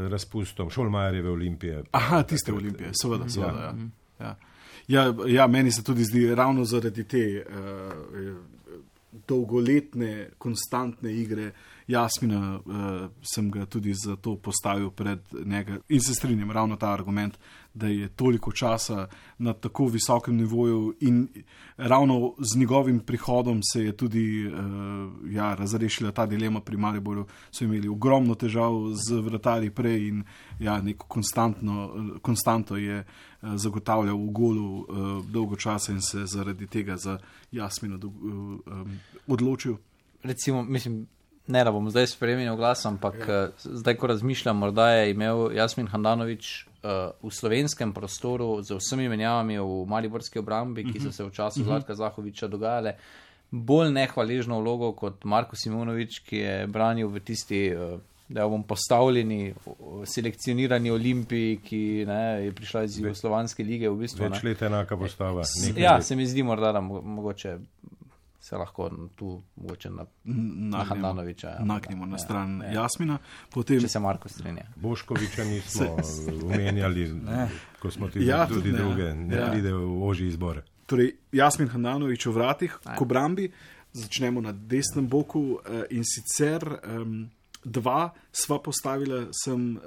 [0.08, 1.82] razpustom Šolmajerjeve olimpije.
[1.92, 3.28] Aha, tiste olimpije, seveda.
[3.28, 3.74] seveda ja.
[4.20, 4.36] Ja.
[4.88, 8.36] Ja, ja, meni se tudi zdi, ravno zaradi te uh,
[9.24, 11.52] dolgoletne, konstantne igre
[11.86, 12.74] Jasmina, uh,
[13.24, 15.78] sem ga tudi zato postavil pred njega.
[15.88, 17.38] In se strinjam, ravno ta argument,
[17.74, 19.06] da je toliko časa
[19.38, 21.28] na tako visokem nivoju, in
[21.76, 24.52] ravno z njegovim prihodom se je tudi uh,
[25.32, 27.26] ja, razrešila ta dilema pri Mariboru.
[27.50, 30.24] So imeli ogromno težav z vratarji prej in
[30.58, 34.86] ja, neko konstantno, konstanto je uh, zagotavljal v golu uh,
[35.26, 37.18] dolgo časa in se zaradi tega za
[37.52, 39.76] Jasmino uh, um, odločil.
[40.22, 41.06] recimo, mislim,
[41.46, 43.48] ne da bom zdaj spremenil glas, ampak ja.
[43.58, 49.86] zdaj, ko razmišljam, morda je imel Jasmin Handanovič v slovenskem prostoru z vsemi menjavami v
[49.86, 52.94] Mariborski obrambi, ki so se v času Zlatka Zahoviča dogajale,
[53.50, 57.68] bolj nehvaležno vlogo kot Marko Simonovič, ki je branil v tisti.
[57.74, 57.98] Uh,
[58.30, 59.54] Da bom postavljeni,
[60.06, 63.88] selekcionirani olimpiji, ki ne, je prišla iz Jugoslovanske lige.
[63.90, 64.22] V bistvu.
[64.22, 65.42] Več let enaka postava.
[65.42, 66.06] nekaj Ja, let.
[66.06, 67.56] se mi zdi morda, da mo mogoče
[68.40, 70.04] se lahko tu mogoče na,
[70.70, 71.48] na Handanoviča.
[71.48, 71.58] ja.
[71.60, 72.72] Nagnimo na Ja, stran ja.
[72.72, 73.18] Jasmina,
[73.50, 74.64] potem Če se Marko strinja.
[74.76, 75.96] Boškoviča nismo
[76.44, 77.20] omenjali,
[77.78, 78.78] ko smo tudi, Ja, ja, tudi ne.
[78.78, 79.50] druge, ne Ja.
[79.50, 80.62] pride v oži izbor.
[80.86, 83.52] torej Jasmin Hananovič v vratih, k obrambi.
[83.92, 87.30] Začnemo na desnem boku eh, in sicer um,
[87.64, 89.82] dva sva postavila, sem uh,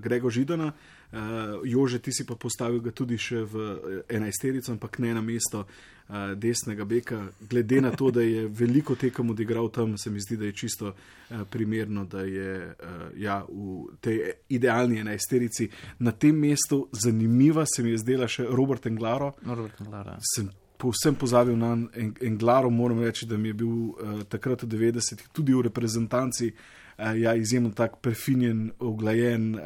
[0.00, 1.18] Grego Židana, uh,
[1.64, 5.64] Jože, ti si pa postavil ga tudi še v eh, enajsterico, ampak ne na mesto
[5.64, 7.20] uh, desnega beka.
[7.48, 10.92] Glede na to, da je veliko tekem odigral tam, se mi zdi, da je čisto
[10.92, 14.20] uh, primerno, da je uh, ja, v tej
[14.52, 15.68] idealni enajsterici
[16.04, 16.88] na tem mestu.
[16.92, 20.18] Zanimiva se mi je zdela še Robert Englaro Norbert Klara.
[20.20, 24.76] sem povsem pozabil na En- Englaro, moram reči, da mi je bil uh, takrat v
[24.76, 29.62] 90-ih tudi v reprezentanci uh, ja, izjemno tak prefinjen, oglajen uh,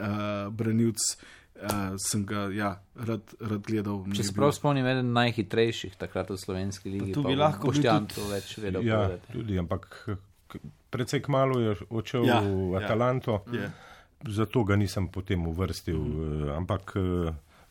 [0.53, 0.99] branilc.
[1.63, 4.01] Uh, sem ga ja, rad, rad gledal.
[4.11, 7.13] Če je se prav spomnim, eden najhitrejših takrat v slovenski ligi.
[7.15, 8.83] to pa bi bo lahko Boštjan tudi- to več vedel.
[8.83, 9.33] Ja, povedati.
[9.33, 9.87] tudi, ampak
[10.91, 12.81] precej kmalo je odšel Ja, v ja.
[12.83, 13.71] Atalanto, ja.
[14.27, 15.97] zato ga nisem potem uvrstil.
[16.03, 16.51] Mm.
[16.57, 16.97] Ampak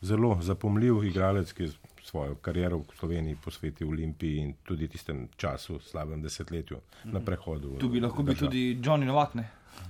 [0.02, 1.70] zelo zapomljiv igralec, ki je
[2.04, 7.78] svojo kariero v Sloveniji posvetil Olimpiji in tudi tistem času, slabem desetletju na prehodu.
[7.80, 9.36] Tu bi lahko bil tudi Johnny Novak.
[9.36, 9.50] Ne?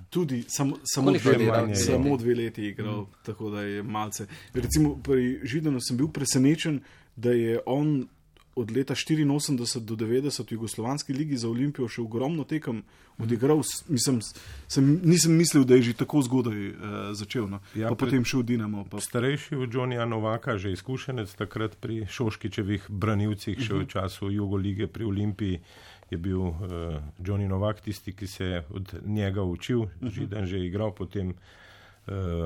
[0.10, 3.24] Tudi samo, samo, dve, leti, samo dve leti igral, mm.
[3.26, 4.28] tako da je malce.
[4.54, 6.82] Recimo pri Židanu sem bil presenečen,
[7.16, 8.08] da je on
[8.56, 12.84] od leta 84 do 90 v Jugoslovanski ligi za Olimpijo še ogromno tekem
[13.18, 13.62] odigral.
[13.88, 14.20] Mislim,
[14.68, 16.76] sem, nisem mislil, da je že tako zgodaj uh,
[17.16, 17.48] začel.
[17.48, 17.62] No.
[17.76, 18.84] Ja, pa pred- potem še v Dinamo.
[18.92, 24.60] Pa, Starejši od Johnnyja Novaka, že izkušenec takrat pri Šoškičevih branilcih, še v času Jugo
[24.60, 25.64] lige pri Olimpiji,
[26.12, 30.92] je bil uh, Johnny Novak tisti, ki se je od njega učil, Židan že igral
[30.92, 31.61] potem uh,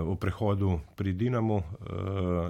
[0.04, 1.63] v prehodu pri Dinamu, uh,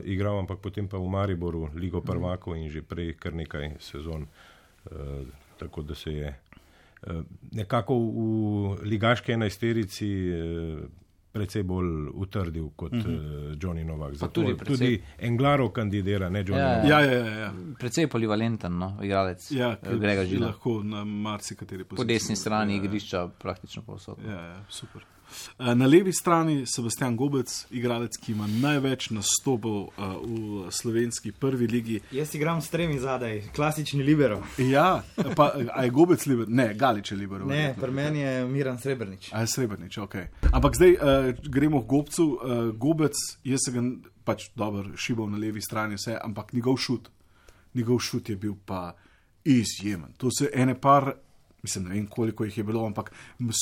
[0.03, 4.27] igral ampak potem pa v Mariboru, Ligo prvakov in že prej kar nekaj sezon.
[4.85, 5.23] Uh,
[5.55, 8.19] tako da se je uh, nekako v
[8.83, 10.83] ligaški enajsterici uh,
[11.31, 13.15] precej bolj utrdil kot uh -huh.
[13.51, 14.13] uh, Johnny Novak.
[14.13, 16.89] Zato tudi tudi, precej- tudi Englaro kandidira, ne Johnny Ja, Novak.
[16.89, 17.53] ja, ja, ja, ja.
[17.79, 19.51] Precej polivalenten no, igralec.
[19.51, 20.45] ja eh, Grega Žila.
[20.47, 22.07] lahko na marsikateri Po poziciji.
[22.07, 22.83] desni strani Ja, ja.
[22.83, 24.17] igrišča praktično povsod.
[24.25, 25.01] Ja, ja, super.
[25.59, 31.67] Eh, Na levi strani Sebastian Gobec, igralec, ki ima največ nastopov eh, v slovenski prvi
[31.67, 31.99] ligi.
[32.11, 34.41] Jaz igram s tremi zadaj, klasični libero.
[34.57, 35.03] Ja,
[35.35, 36.49] pa a je Gobec liber?
[36.49, 37.45] Ne, Galič je liber.
[37.45, 39.29] Ne, pri meni je Miran Srebrnič.
[39.33, 40.15] A je srebrnič, ok.
[40.51, 42.25] Ampak zdaj uh, gremo k Gobcu.
[42.25, 47.09] Uh, Gobec, jaz sem ga pač dobro šibal na levi strani, vse, ampak njegov šut,
[47.73, 48.95] njegov šut je bil pa
[49.45, 50.13] izjemen.
[50.17, 51.13] To se ene par.
[51.65, 53.11] Mislim, ne vem, koliko jih je bilo, ampak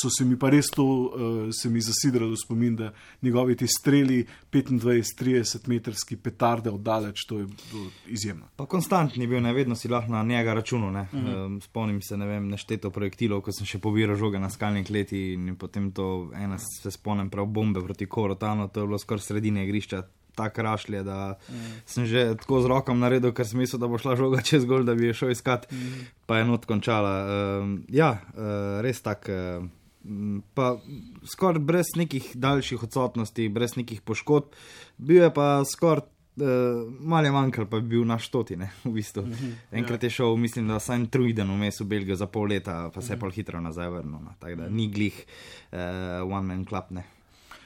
[0.01, 4.25] so se mi pa res to, uh, se mi zasidralo spomin, da njegovi ti streli
[4.51, 8.49] 25-30 metrski petarde oddaleč, to je bilo izjemno.
[8.55, 10.91] Pa konstantni bil, ne vedno si lahko na njega računal.
[10.91, 11.07] Ne.
[11.13, 11.61] Mm -hmm.
[11.63, 15.55] spomnim se, ne vem, nešteto projektilov, ko sem še pobiral žoge na skalni kleti in
[15.55, 20.03] potem to, ena se spomnim prav bombe proti Korotanu, to je bilo skoraj sredine igrišča.
[20.35, 21.73] Tako rašlje, da mm.
[21.85, 24.85] sem že tako z rokom naredil, ker sem mislil, da bo šla žoga čez gol,
[24.87, 26.09] da bi jo šel iskat, mm.
[26.25, 27.13] pa je not končala.
[27.61, 29.29] Um, ja, uh, res tak.
[29.29, 29.69] Uh,
[30.51, 30.73] Pa
[31.23, 34.51] skoraj brez nekih daljših odsotnosti, brez nekih poškodb,
[34.99, 36.03] bil je pa skoraj
[36.35, 38.71] uh, malo je manjkal, pa je bil naš stotine.
[38.83, 39.25] V bistvu.
[39.71, 43.13] Enkrat je šel, mislim, da sem trujden vmes v Belgijo za pol leta, pa se
[43.13, 44.19] je pa hitro nazaj vrnil.
[44.19, 44.35] No.
[44.39, 45.25] Tako da ni glih
[45.71, 45.77] uh,
[46.23, 46.83] one man club.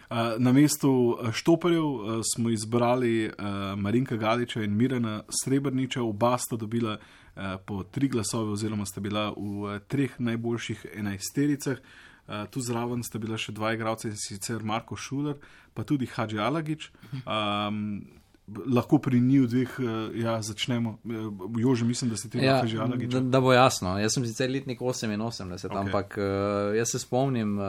[0.09, 0.39] Ne.
[0.39, 1.83] Na mestu Štoparjev
[2.33, 3.31] smo izbrali
[3.77, 6.97] Marinka Galiča in Mirena Srebrniča, oba sta dobila
[7.65, 11.77] po tri glasove, oziroma sta bila v treh najboljših enajstericah.
[12.49, 15.37] Tu zraven sta bila še dva igralca in sicer Marko Šuler,
[15.73, 16.89] pa tudi Hadži Alagič.
[17.23, 18.07] Um,
[18.47, 19.75] lahko pri njih dveh
[20.15, 20.97] ja, začnemo.
[21.59, 23.11] Jože, mislim, da ste ti ja, že Alagič.
[23.11, 25.79] Da, da bo jasno, jaz sem sicer letnik 88, okay.
[25.83, 27.59] ampak uh, jaz se spomnim.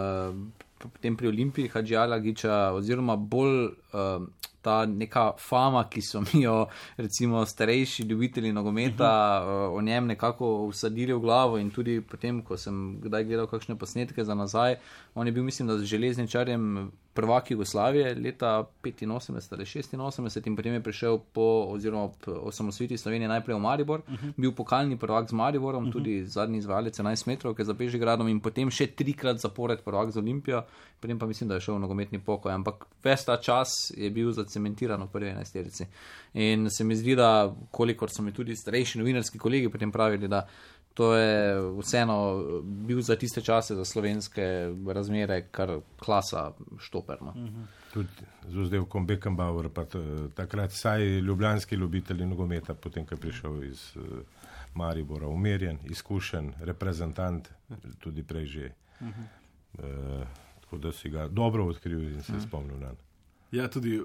[0.78, 4.26] Potem pri Olimpiji Hadžala Giča, oziroma bolj uh,
[4.62, 9.10] ta neka fama, ki so mi jo, recimo, starejši ljubitelji nogometa
[9.42, 9.68] uh -huh.
[9.70, 11.58] uh, o njem nekako usadili v glavo.
[11.58, 14.76] In tudi potem, ko sem kdaj gledal kakšne posnetke za nazaj,
[15.14, 19.04] on je bil, mislim, da z železničarjem prvak Jugoslavije leta 85
[19.52, 24.14] ali 86 in potem je prišel po, oziroma po osamosviti Slovenije najprej v Maribor, uh
[24.14, 24.33] -huh.
[24.37, 25.92] bil pokalni prvak z Mariborom, uh -huh.
[25.92, 30.11] tudi zadnji izvajalec 11 metrov, ki je za Bežigradom in potem še trikrat zapored prvak
[30.11, 30.62] z Olimpijo,
[31.00, 34.33] potem pa mislim, da je šel v nogometni pokoj, ampak ves ta čas je bil
[34.33, 35.87] zacementiran v prvi enajsterici.
[36.35, 40.46] In se mi zdi, da kolikor so mi tudi starejši novinarski kolegi potem pravili, da
[40.94, 47.31] to je vseeno bil za tiste čase, za slovenske razmere, kar klasa štoperno.
[47.31, 47.66] Uh -huh.
[47.92, 48.09] Tudi
[48.48, 49.85] z vzdevkom Beckenbauer, pa
[50.35, 54.03] takrat saj ljubljanski ljubitelji nogometa, potem, ko je prišel iz uh,
[54.74, 57.48] Maribora, umirjen, izkušen, reprezentant,
[57.98, 58.70] tudi prej že.
[59.01, 60.20] Uh -huh.
[60.20, 60.27] uh,
[60.61, 62.46] tako da si ga dobro odkril in se uh -huh.
[62.46, 63.08] spomnil na njega.
[63.50, 64.04] Ja, tudi uh,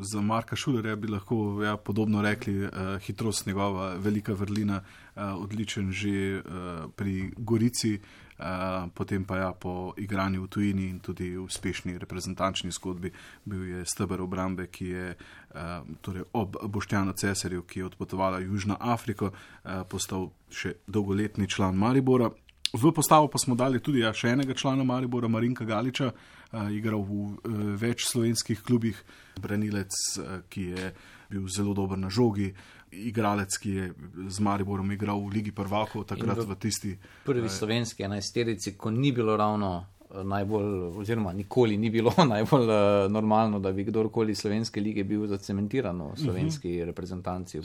[0.00, 4.80] za Marka Šulerja bi lahko ja, podobno rekli, uh, hitrost njegova, velika vrlina,
[5.16, 8.00] uh, odličen že uh, pri Gorici,
[8.38, 8.44] uh,
[8.94, 13.12] potem pa ja, po igranju v tujini in tudi v uspešni reprezentančni zgodbi
[13.44, 18.76] bil je stebr obrambe, ki je uh, torej ob Boštjanu Cesarju, ki je odpotovala Južno
[18.80, 22.30] Afriko, uh, postal še dolgoletni član Maribora.
[22.72, 26.39] V postavo pa smo dali tudi ja, še enega člana Maribora, Marinka Galiča, uh,
[26.70, 28.98] igral v uh, več slovenskih klubih,
[29.40, 30.92] branilec, uh, ki je
[31.30, 32.50] bil zelo dober na žogi,
[32.90, 33.84] igralec, ki je
[34.26, 36.96] z Mariborom igral v Ligi prvakov, takrat v tisti.
[37.24, 43.58] Prvi slovenski enajsterici, ko ni bilo ravno najbolj, oziroma nikoli ni bilo najbolj uh, normalno,
[43.58, 46.82] da bi kdorkoli slovenske lige bil zacementiran v slovenski uh mhm.
[46.82, 46.86] -huh.
[46.86, 47.60] reprezentanci.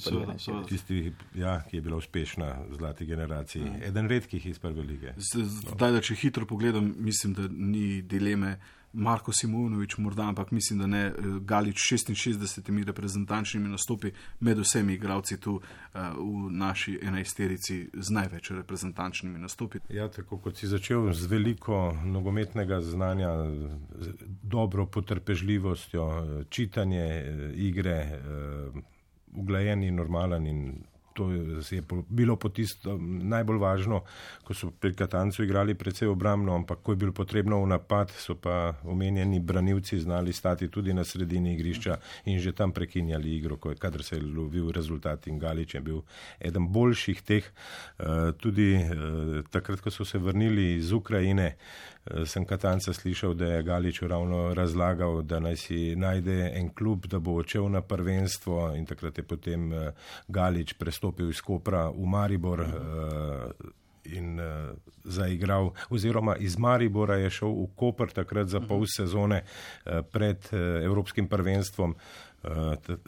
[0.67, 3.77] Tisti, ja, ki je bila uspešna v zlati generaciji, uh mhm.
[3.77, 3.87] -huh.
[3.87, 5.13] eden redkih iz prve lige.
[5.17, 8.59] Zdaj, da če hitro pogledam, mislim, da ni dileme.
[8.95, 15.55] Marko Simonovič, morda, ampak mislim, da ne Galič 66 reprezentančnimi nastopi med vsemi igravci tu
[15.55, 15.61] uh,
[16.15, 19.79] v naši enajsterici z največ reprezentančnimi nastopi.
[19.89, 23.33] Ja, tako kot si začel z veliko nogometnega znanja,
[24.43, 26.09] dobro potrpežljivostjo,
[26.49, 28.83] čitanje eh, igre, uh,
[29.35, 30.61] uglajen in normalen in
[31.15, 34.01] to je bilo po tisto najbolj važno,
[34.43, 38.35] ko so pri Katancu igrali precej obrambno, ampak ko je bilo potrebno v napad, so
[38.35, 44.03] pa omenjeni branilci znali stati tudi na sredini igrišča in že tam prekinjali igro, kadar
[44.03, 46.01] se je lovil rezultat in Galič je bil
[46.39, 47.47] eden boljših teh.
[47.99, 51.55] Eh, tudi eh, takrat, ko so se vrnili iz Ukrajine,
[52.25, 57.19] sem Katanca slišal, da je Galič ravno razlagal, da naj si najde en klub, da
[57.19, 59.91] bo odšel na prvenstvo in takrat je potem eh,
[60.27, 62.61] Galič prestopil iz Kopra v Maribor.
[62.61, 63.73] Uh,
[64.05, 64.45] In uh,
[65.03, 70.59] zaigral, oziroma iz Maribora je šel v Koper takrat za pol sezone uh, pred uh,
[70.85, 72.24] Evropskim prvenstvom, uh, Eh,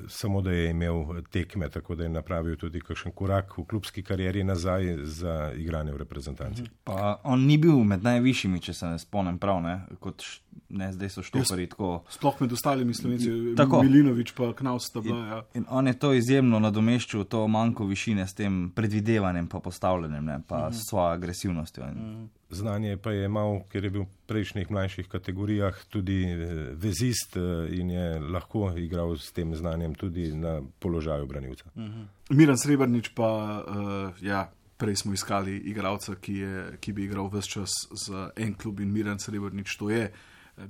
[0.07, 4.43] samo da je imel tekme, tako da je napravil tudi kakšen korak v klubski karieri
[4.43, 6.63] nazaj za igranje v reprezentanci.
[6.83, 9.81] Pa on ni bil med najvišjimi, če se ne spomnim prav, ne?
[9.99, 10.23] kot
[10.69, 11.67] ne, zdaj so štopari.
[12.09, 15.25] Sploh med ostalimi slovenci, tako Milinovič pa Knaus sta bila.
[15.25, 15.41] Ja.
[15.53, 20.41] In on je to izjemno nadomeščal, to manjko višine s tem predvidevanjem pa postavljanjem, ne?
[20.47, 20.73] pa mm.
[20.73, 21.85] s svojo agresivnostjo.
[21.93, 22.29] Mm.
[22.49, 27.67] Znanje pa je imel, ker je bil v prejšnjih mlajših kategorijah tudi eh, vezist eh,
[27.75, 31.65] in je lahko igral s tem znanjem tudi na položaju branilca.
[31.75, 32.05] Uh -huh.
[32.29, 36.43] Miran Srebrnič pa, uh, ja, prej smo iskali igralca, ki,
[36.79, 37.69] ki bi igral vse čas
[38.07, 40.11] za en klub in Miran Srebrnič to je.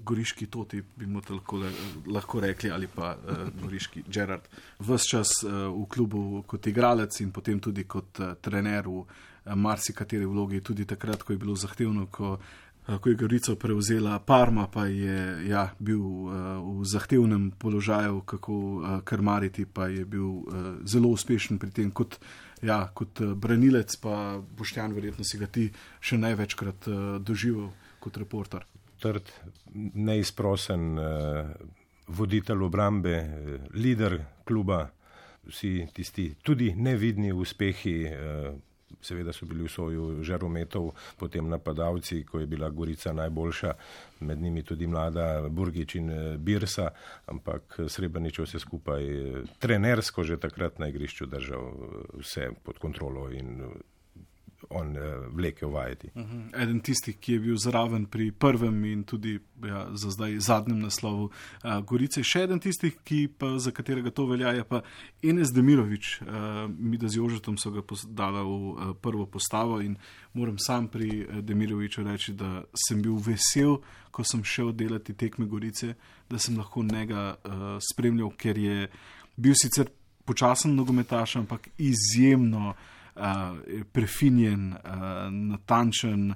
[0.03, 1.63] Goriški toti bi mu lahko,
[2.07, 4.41] lahko rekli, ali pa uh, goriški Gerard.
[4.79, 9.07] Ves čas uh, v klubu kot igralec in potem tudi kot uh, trener v uh,
[9.55, 12.67] marsikateri vlogi, tudi takrat, ko je bilo zahtevno, ko, uh,
[12.99, 16.31] ko je Gorico prevzela Parma, pa je ja, bil uh,
[16.79, 20.43] v zahtevnem položaju, kako uh, krmariti, pa je bil
[20.85, 22.19] zelo uspešen pri tem kot,
[22.61, 25.67] ja, kot branilec, pa Boštjan, verjetno si ga ti
[25.99, 28.65] še največkrat uh, doživel kot reporter.
[29.01, 29.29] Trd,
[29.93, 31.51] neizprosen uh,
[32.07, 34.85] voditelj obrambe, uh, voditelj kluba,
[35.47, 38.55] vsi tisti tudi nevidni uspehi, uh,
[39.01, 43.73] seveda so bili v soju žarometov, potem napadalci, ko je bila Gorica najboljša,
[44.19, 46.89] med njimi tudi mlada Burgič in eh, Birsa,
[47.25, 49.03] ampak Srebrnič vse skupaj
[49.59, 51.71] trenersko že takrat na igrišču držal
[52.19, 53.61] vse pod kontrolo in
[54.69, 55.03] on uh,
[55.35, 56.09] vlekel vajeti.
[56.15, 56.37] Uh mhm.
[56.37, 56.63] -huh.
[56.63, 61.23] Eden tistih, ki je bil zraven pri prvem in tudi ja, za zdaj zadnjem naslovu
[61.23, 62.97] uh, Gorice, še eden tistih,
[63.37, 64.81] pa, za katerega to velja, je pa
[65.23, 66.21] Enes Demirovič.
[66.21, 66.27] Uh,
[66.79, 69.95] mi, da z Jožetom so ga dala v uh, prvo postavo in
[70.33, 73.77] moram sam pri Demiroviču reči, da sem bil vesel,
[74.11, 75.93] ko sem šel delati tekme Gorice,
[76.29, 77.51] da sem lahko njega uh,
[77.91, 78.87] spremljal, ker je
[79.35, 79.87] bil sicer
[80.25, 82.73] počasen nogometaš, ampak izjemno
[83.17, 86.31] uh, prefinjen, uh, natančen,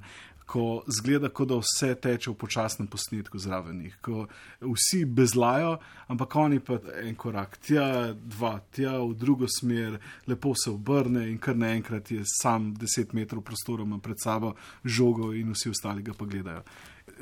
[0.52, 4.26] ko zgleda, kot da vse teče v počasnem posnetku zraven njih, ko
[4.60, 5.78] vsi bezlajo,
[6.12, 9.96] ampak oni pa en korak tja, dva tja, v drugo smer,
[10.28, 14.52] lepo se obrne in kar naenkrat je sam deset metrov prostora pred sabo
[14.84, 16.62] žogo in vsi ostali ga pa gledajo.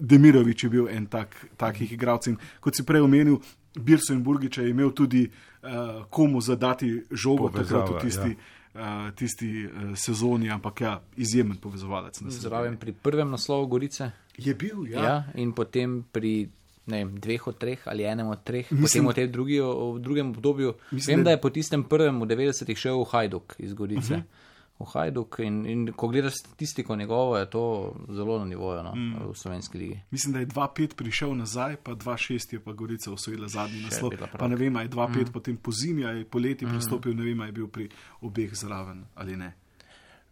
[0.01, 2.35] Demirovič je bil en tak, takih igralcev.
[2.61, 3.39] Kot si prej omenil,
[3.79, 8.35] Birso in Burgiča je imel tudi uh, komu zadati žogo, takrat v tisti.
[8.35, 12.23] Ja uh, tisti uh, sezoni, ampak ja, izjemen povezovalec.
[12.29, 14.11] Zraven pri prvem naslovu Gorice.
[14.39, 15.05] Je bil, ja.
[15.05, 16.49] ja in potem pri
[16.91, 20.75] ne, dveh od treh ali enem od treh, mislim, potem v, drugi, v drugem obdobju.
[20.91, 24.15] Mislim, Vem, da je po tistem prvem v 90-ih šel v Hajduk iz Gorice.
[24.15, 24.27] Uh mhm.
[24.27, 24.49] -huh
[24.81, 25.39] v Hajduk.
[25.45, 29.31] In, in ko gledaš statistiko njegovo, je to zelo na nivoju no, mm.
[29.31, 30.01] v slovenski ligi.
[30.11, 34.13] Mislim, da je 2-5 prišel nazaj, pa 2-6 je pa Gorica osvojila zadnji naslov.
[34.39, 35.33] Pa ne vem, je 2-5 mm.
[35.33, 36.71] potem po zimi, je poleti mm.
[36.71, 37.89] pristopil, ne vem, je bil pri
[38.21, 39.53] obeh zraven ali ne.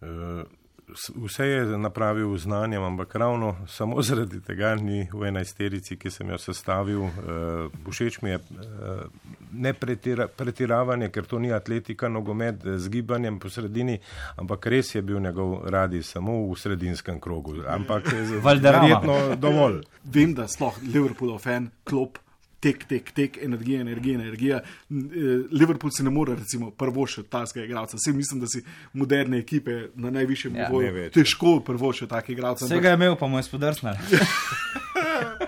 [0.01, 0.43] Uh,
[1.15, 6.31] vse je napravil z znanjem, ampak ravno samo zaradi tega ni v enajsterici, ki sem
[6.31, 7.03] jo sestavil.
[7.03, 7.13] Uh,
[7.91, 9.03] všeč mi je uh,
[9.53, 13.99] ne pretira, pretiravanje, ker to ni atletika, nogomet z gibanjem po sredini,
[14.37, 17.63] ampak res je bil njegov radi samo v sredinskem krogu.
[17.69, 18.13] Ampak
[18.45, 19.83] verjetno dovolj.
[20.05, 22.19] Vem, da sploh Liverpoolov fan, klop
[22.61, 24.61] tek, tek, tek, energija, energija, energija.
[24.61, 27.97] Eh, Liverpool si ne more, recimo, prvo še taskega igralca.
[28.01, 32.67] Vse mislim, da si moderne ekipe na najvišjem ja, nivoju težko prvo še takega igralca.
[32.67, 33.99] Vsega je imel, pa mu je spodrsnil.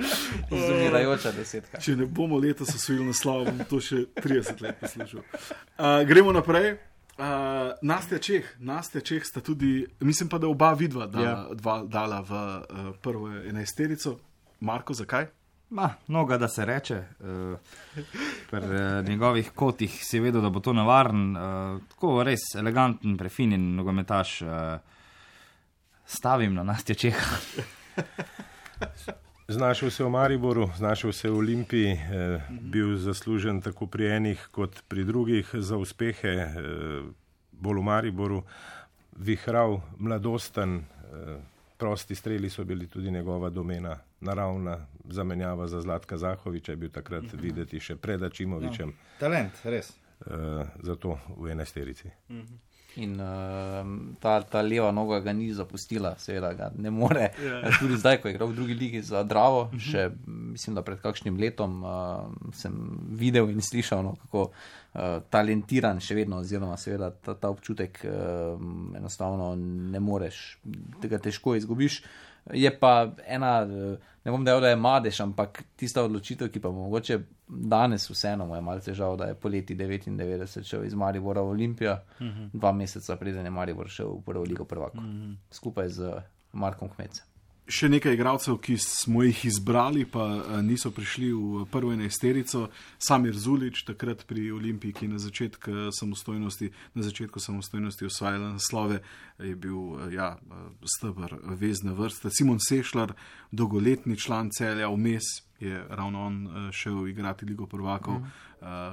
[0.50, 1.80] Izumirajoča desetka.
[1.82, 5.24] Če ne bomo letos osvojili naslov, bom to še 30 let poslušal.
[5.24, 6.76] Uh, gremo naprej.
[7.20, 11.56] Uh, Nastja Čeh, Nastja Čeh sta tudi, mislim pa, da oba vidva dala, ja.
[11.58, 14.16] dva, dala v uh, prvo enajsterico.
[14.64, 15.28] Marko, zakaj?
[15.70, 17.02] Ma, mnogo da se reče.
[17.20, 17.58] Uh,
[18.50, 21.36] pri uh, njegovih kotih si vedel, da bo to navaren.
[21.36, 24.42] Uh, tako res eleganten, prefinjen nogometaš.
[24.42, 24.48] Uh,
[26.10, 27.36] stavim na nas tečeha.
[29.48, 34.82] Znašel se v Mariboru, znašel se v Olimpiji, eh, bil zaslužen tako pri enih kot
[34.88, 36.52] pri drugih za uspehe, eh,
[37.52, 38.42] bolj v Mariboru,
[39.16, 40.84] vihral, mladosten, eh,
[41.76, 47.24] prosti streli so bili tudi njegova domena, naravna zamenjava za Zlatka Zahoviča je bil takrat
[47.24, 47.42] mhm.
[47.42, 48.88] videti še pred Ačimovičem.
[48.88, 49.94] No, talent, res.
[50.20, 52.10] Uh, zato v enesterici.
[52.28, 52.58] Mhm.
[52.98, 53.86] In uh,
[54.18, 57.28] ta, ta leva noga ga ni zapustila, seveda ga ne more.
[57.38, 57.62] Yeah.
[57.62, 57.70] Ja.
[57.80, 59.78] Tudi zdaj, ko je igral v drugi ligi za Dravo, uh mhm.
[59.78, 59.90] -huh.
[59.90, 62.74] še mislim, da pred kakšnim letom uh, sem
[63.10, 68.58] videl in slišal, no, kako uh, talentiran še vedno, oziroma seveda ta, ta občutek uh,
[68.96, 69.54] enostavno
[69.92, 70.58] ne moreš,
[71.00, 72.02] tega težko izgubiš.
[72.52, 73.62] Je pa ena.
[73.62, 77.18] Uh, ne bom dejal, da je madež, ampak tista odločitev, ki pa mogoče
[77.48, 81.92] danes vseeno mu je malce žal, da je poleti 99 šel iz Maribora v Olimpijo,
[81.92, 82.40] uh mhm.
[82.40, 82.50] -huh.
[82.52, 85.30] dva meseca preden je Maribor šel v prvo ligo prvako, uh mhm.
[85.30, 85.36] -huh.
[85.50, 86.12] skupaj z
[86.52, 87.29] Markom Kmecem
[87.70, 92.66] še nekaj igralcev, ki smo jih izbrali, pa eh, niso prišli v prvo enajsterico.
[92.98, 99.00] Samir Zulič, takrat pri Olimpiji, ki je na začetku samostojnosti, na začetku samostojnosti osvajal naslove,
[99.38, 100.34] je bil eh, ja,
[100.98, 102.32] stebr vezne vrste.
[102.34, 103.14] Simon Sešljar,
[103.50, 108.26] dolgoletni član celja, vmes je ravno on uh, šel igrati Ligo prvakov uh,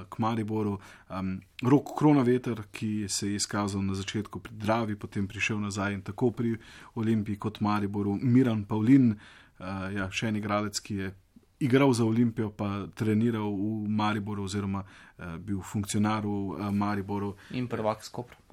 [0.08, 0.78] k Mariboru.
[1.08, 6.02] Um, Rok Kronaveter, ki se je izkazal na začetku pri Dravi, potem prišel nazaj in
[6.02, 6.56] tako pri
[6.94, 8.18] Olimpiji kot Mariboru.
[8.22, 11.14] Miran Pavlin, uh, ja, še en igralec, ki je.
[11.58, 17.32] Igral za Olimpijo, pa treniral v Mariboru, oziroma uh, bil funkcionar v uh, Mariboru.
[17.50, 18.44] In prvak s Koprom.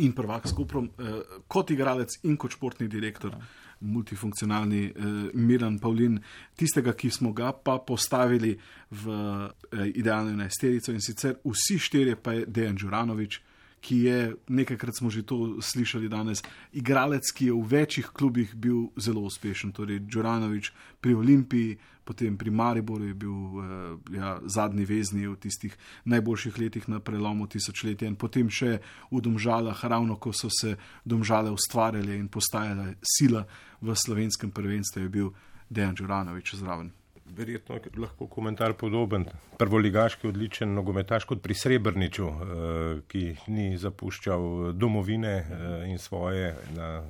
[0.00, 3.36] In prvak s Koprom, uh, kot igralec in kot športni direktor.
[3.36, 4.92] Ja multifunkcionalni eh,
[5.34, 6.18] Miran Pavlin,
[6.56, 8.54] tistega, ki smo ga pa postavili
[8.90, 13.40] v eh, idealno enajsterico in sicer vsi štirje pa je Dejan Đuranovič,
[13.84, 14.18] ki je,
[14.48, 16.40] nekajkrat smo že to slišali danes,
[16.72, 19.76] igralec, ki je v večjih klubih bil zelo uspešen.
[19.76, 23.64] Torej, Džoranovič pri Olimpiji, potem pri Mariboru je bil uh,
[24.12, 28.80] ja, zadnji vezni v tistih najboljših letih na prelomu tisočletja in potem še
[29.12, 33.44] v Domžalah, ravno ko so se Domžale ustvarjale in postajale sila
[33.80, 35.32] v slovenskem prvenstvu, je bil
[35.68, 37.03] Dejan Džoranovič zraven.
[37.26, 39.24] Verjetno je lahko komentar podoben.
[39.58, 47.02] Prvoligaški odličen nogometaš kot pri Srebrniču, eh, ki ni zapuščal domovine eh, in svoje na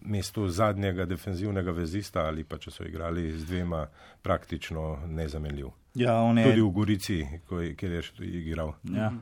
[0.00, 3.86] mestu zadnjega defenzivnega vezista ali pa če so igrali z dvema
[4.22, 5.66] praktično nezamenljiv.
[5.94, 8.74] Ja, je, Tudi v Gorici, kjer je še igral.
[8.92, 9.12] ja,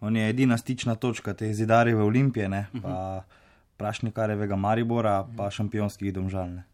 [0.00, 3.24] on je edina stična točka te zidarjeve olimpije, ne, pa
[3.76, 6.64] prašnikarjevega Maribora, pa šampionskih domžalne.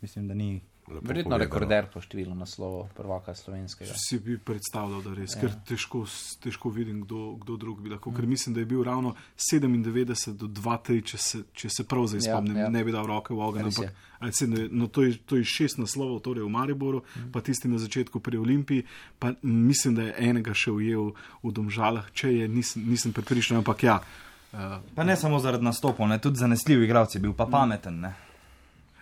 [0.00, 0.60] Mislim, da ni.
[0.92, 1.38] Verjetno povedano.
[1.38, 3.94] rekorder po številu naslovov prvaka slovenskega.
[3.94, 5.40] Si bi predstavljal, da res, ja.
[5.40, 6.02] ker težko,
[6.38, 8.10] težko vidim, kdo, kdo drug bi lahko.
[8.10, 12.20] Ker mislim, da je bil ravno 97 do 2-3, če, se- če se prav zdaj
[12.20, 12.68] Ja, spomnim, ja.
[12.68, 13.62] ne bi dal roke v ogenj.
[13.64, 13.92] Ampak-
[14.32, 17.30] sedem, No, to, je, to je šest naslovov, torej v Mariboru, mm.
[17.30, 18.84] pa tisti na začetku pri Olimpiji,
[19.18, 23.82] pa mislim, da je enega še ujel v Domžalah, če je, nisem, nisem prepričan, ampak
[23.82, 24.00] ja.
[24.52, 28.00] Uh, Pa ne samo zaradi nastopov, ne, tudi zanesljiv igralec je bil, pa pameten.
[28.00, 28.12] Ne.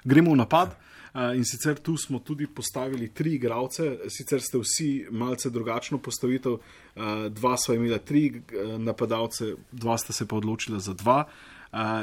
[0.04, 0.76] Gremo v napad.
[1.14, 6.52] Uh, in sicer tu smo tudi postavili tri igralce, sicer ste vsi malce drugačno postavitev,
[6.52, 11.24] uh, dva sva imela tri uh, napadalce, dva sta se pa odločila za dva.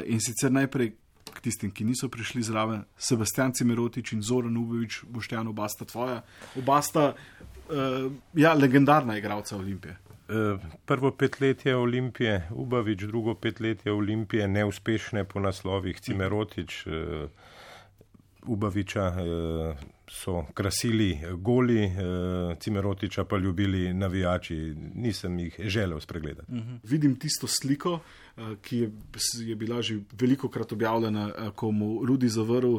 [0.06, 0.92] In sicer najprej
[1.34, 6.20] k tistim, ki niso prišli zraven, Sebastian Cimerotič in Zoran Ubovič, Boštjan, oba sta tvoja,
[6.54, 7.14] oba sta
[8.38, 9.98] ja, legendarna igralca Olimpije.
[10.86, 17.28] Prvo petletje Olimpije, Ubavič, drugo petletje Olimpije, neuspešne po naslovih Cimerotič, eh,
[18.48, 19.76] Ubaviča eh,
[20.08, 21.92] so krasili goli, eh,
[22.60, 26.52] Cimerotiča pa ljubili navijači, nisem jih želel spregledati.
[26.84, 28.00] Vidim tisto sliko,
[28.38, 28.92] eh, ki je,
[29.46, 32.78] je bila že veliko krat objavljena, ko mu Rudi zavrl,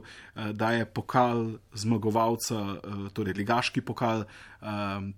[0.53, 2.81] da je pokal zmagovalca,
[3.13, 4.25] torej ligaški pokal,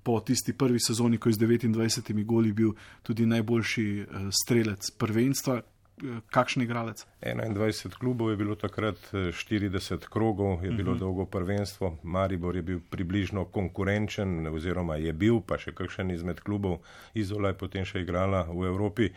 [0.02, 2.72] po tisti prvi sezoni, ko je z 29 goli bil
[3.02, 4.06] tudi najboljši
[4.42, 5.62] strelec prvenstva.
[5.98, 7.06] Eh, Kakšen igralec?
[7.22, 12.80] 21 klubov je bilo takrat, eh, 40 krogov je bilo dolgo prvenstvo, Maribor je bil
[12.90, 16.78] približno konkurenčen, oziroma je bil, pa še kakšen izmed klubov,
[17.14, 19.10] Izola je potem še igrala v Evropi.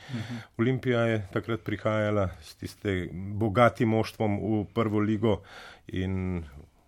[0.58, 5.42] Olimpija je takrat prihajala s tistim bogatim moštvom v prvo ligo
[5.88, 6.44] in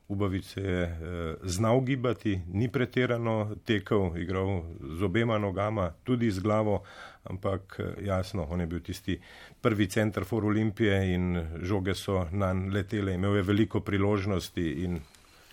[0.08, 0.98] Ubavič se je eh,
[1.44, 3.36] znal gibati, ni pretirano
[3.66, 4.62] tekel, igral
[5.00, 6.84] z obema nogama, tudi z glavo,
[7.24, 9.20] ampak eh, jasno, on je bil tisti
[9.62, 11.32] prvi center for Olimpije in
[11.62, 15.00] žoge so nanj letele, imel je veliko priložnosti in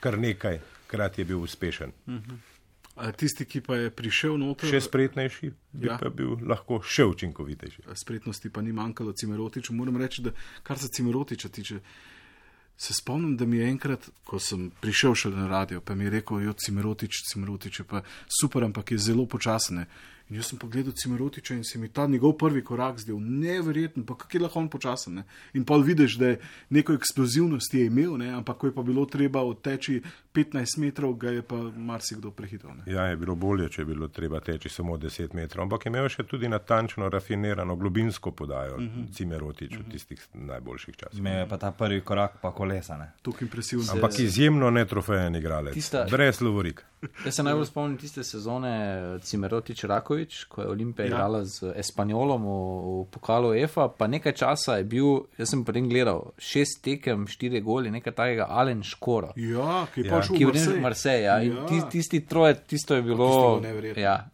[0.00, 1.92] kar nekaj krat je bil uspešen.
[2.96, 5.96] Eh, Tisti, ki pa je prišel noter, Še spretnejši, bi Ja.
[5.96, 7.82] pa bil lahko še učinkovitejši.
[7.94, 9.72] spretnosti pa ni manjkalo Cimerotiču.
[9.72, 10.30] Moram reči, da
[10.62, 11.80] kar se Cimerotiča tiče,
[12.80, 16.10] se spomnim, da mi je enkrat, ko sem prišel šele na radio, pa mi je
[16.10, 18.00] rekel, jo Cimerotič, Cimerotič je pa
[18.40, 19.84] super, ampak je zelo počasen.
[20.30, 24.06] Ne." In jaz sem pogledal Cimerotiča in se mi ta njegov prvi korak zdel neverjeten,
[24.06, 25.14] pa kako je lahko on počasen.
[25.14, 25.24] Ne?
[25.54, 28.28] In pa vidiš, da je neko eksplozivnost je imel, ne?
[28.30, 30.02] ampak ko je pa bilo treba odteči
[30.34, 32.70] 15 metrov, ga je pa marsikdo prehitel.
[32.70, 32.92] Ne?
[32.92, 36.08] Ja, je bilo bolje, če je bilo treba teči samo 10 metrov, ampak je imel
[36.08, 39.14] še tudi natančno, rafinirano, globinsko podajo, uh -huh.
[39.14, 41.18] Cimerotič v tistih najboljših časih.
[41.18, 42.96] Imel je pa ta prvi korak, pa kolesa.
[42.96, 43.12] Ne.
[43.22, 43.92] Tukaj impresivno.
[43.92, 46.84] Ampak izjemno netrofejen igralec, Tista- brez lovorik.
[47.24, 49.84] Jaz se najbolj spomnim tiste sezone Cimerotič
[50.20, 51.08] Rakovič, ko je Olimpija Ja.
[51.08, 52.54] igrala z Espanjolom v,
[53.02, 57.60] v pokalu EFA, pa nekaj časa je bil, jaz sem potem gledal, šest tekem, štiri
[57.60, 59.32] goli, nekaj takega Alen Škoro.
[59.36, 60.10] Ja, ki je Ja.
[60.10, 60.80] pa šel Ki je v Marseille.
[60.80, 61.36] Marseille, ja.
[61.40, 61.66] in Ja.
[61.66, 63.60] ti, tisti troje, tisto je tisto bilo.
[63.60, 64.02] neverjetno.
[64.02, 64.28] Ja.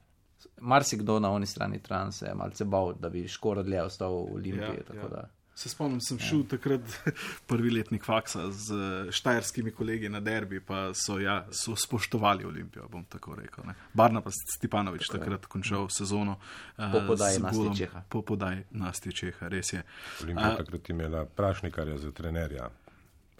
[0.59, 4.34] Marsikdo na oni strani tran se je malce bal, da bi Škoro dlje ostal v
[4.34, 4.82] Olimpiji.
[4.82, 5.28] Ja, Ja, ja.
[5.57, 5.59] Ja.
[5.59, 6.85] Se spomnim, sem šel takrat
[7.51, 12.89] prvi letnik faksa z eh, štajerskimi kolegi na derbi, pa so, ja, so spoštovali Olimpijo,
[12.93, 13.65] bom tako rekel.
[13.65, 13.75] Ne.
[13.97, 16.37] Barna pa Stepanovič takrat končal sezono.
[16.77, 17.77] eh, Po podaji z Nastje golom.
[17.77, 18.03] Čeha.
[18.09, 19.83] Po podaji Nastje Čeha, res je.
[20.23, 22.69] Olimpija je takrat imela prašnikarja za trenerja.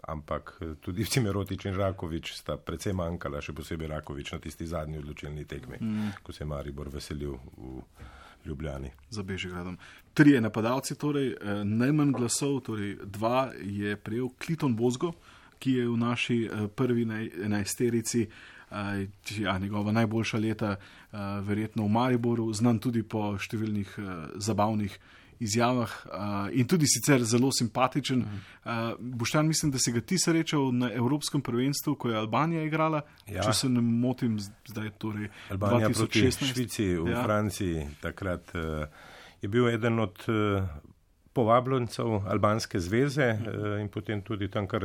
[0.07, 4.97] Ampak eh, tudi Cimerotič in Rakovič sta precej manjkala, še posebej Rakovič na tisti zadnji
[4.97, 6.11] odločilni tekmi, mm.
[6.23, 7.83] ko se je Maribor veselil v
[8.47, 8.91] Ljubljani.
[9.09, 9.77] za Bežigradom.
[10.13, 15.13] Trije napadalci, torej eh, najmanj glasov, torej dva je prejel Kliton Bozgo,
[15.59, 18.27] ki je v naši eh, prvi naj, enajsterici.
[19.39, 20.75] Ja, njegova najboljša leta,
[21.41, 23.93] verjetno v Mariboru, znan tudi po številnih
[24.35, 24.97] zabavnih
[25.39, 28.21] izjavah eh, in tudi sicer zelo simpatičen.
[28.67, 33.01] Uh, Boštjan, mislim, da si ga ti srečal na Evropskem prvenstvu, ko je Albanija igrala.
[33.27, 33.43] Ja.
[33.43, 36.53] Če se ne motim, zdaj torej Albanija proti 2016.
[36.53, 37.23] Švici v Ja.
[37.23, 38.87] Franciji takrat uh,
[39.41, 40.67] je bil eden od uh,
[41.33, 44.83] povabljencev Albanske zveze uh, in potem tudi tam, kar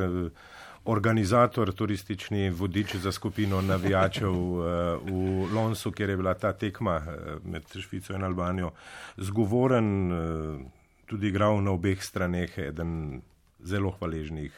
[0.85, 4.65] organizator, turistični vodič za skupino navijačev uh,
[5.07, 8.73] v Lonsu, kjer je bila ta tekma uh, med Švico in Albanijo,
[9.17, 10.61] zgovoren, uh,
[11.07, 13.23] tudi igral na obeh straneh, eden
[13.63, 14.53] zelo hvaležnih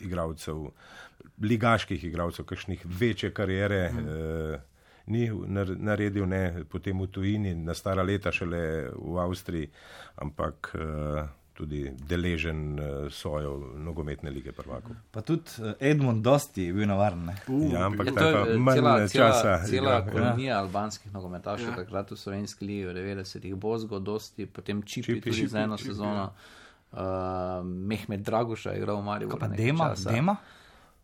[0.00, 0.66] igralcev,
[1.42, 3.88] ligaških igralcev, kakšnih večje karijere.
[3.90, 4.60] Uh,
[5.06, 5.26] Ni
[5.82, 9.66] naredil ne potem v tujini, na stara leta šele v Avstriji,
[10.22, 14.96] ampak uh, tudi deležen uh, svojo nogometne lige prvakov.
[15.10, 17.28] Pa tudi uh, Edmund Dosti je bil navaren.
[17.48, 19.42] Uh, ja, ampak Je to je manj cela, časa.
[19.42, 20.12] Cela, cela igral, ja.
[20.12, 21.70] kolonija albanskih nogometašev, Ja.
[21.70, 21.76] ja.
[21.76, 25.30] takrat v slovenski ligi, v 90-ih, Bozgo, Dosti, potem Čipi, Čipi.
[25.30, 26.32] tudi za eno Čipi, sezono.
[26.92, 26.98] Uh,
[27.64, 29.28] Mehmed Draguša je igral v Mariju.
[29.38, 30.36] Pa Dema, Dema?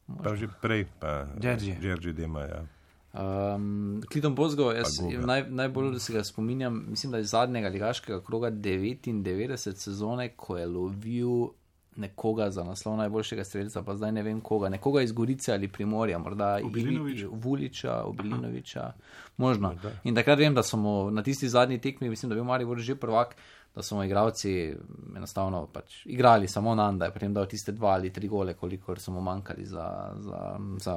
[0.09, 1.29] Pa že prej, pa.
[1.37, 2.41] Džerdži Dema.
[2.41, 2.78] Ja.
[3.19, 8.21] Um, Kliton Bozgo, jaz naj, najbolj se ga spominjam, mislim, da je iz zadnjega ligaškega
[8.21, 11.49] kroga 99 sezone, ko je lovil
[11.97, 16.19] nekoga za naslov najboljšega streljca, pa zdaj ne vem koga, nekoga iz Gorice ali Primorja,
[16.19, 17.21] morda Obilinović?
[17.21, 18.93] Imi- Vuliča, Obilinoviča,
[19.37, 19.75] možno.
[20.05, 22.79] In takrat vem, da so mu na tisti zadnji tekmi, mislim, da je bil Maribor
[22.79, 23.35] že prvak,
[23.79, 24.75] da so mu igravci
[25.17, 28.99] enostavno pač igrali samo na da je potem dal tiste dva ali tri gole, kolikor
[28.99, 29.87] so mu manjkali za,
[30.19, 30.41] za,
[30.83, 30.97] za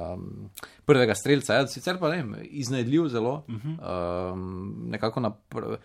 [0.84, 1.54] prvega streljca.
[1.54, 4.32] Ja, sicer pa ne vem, iznajdljiv zelo, uh -huh.
[4.32, 5.76] um, nekako na pr,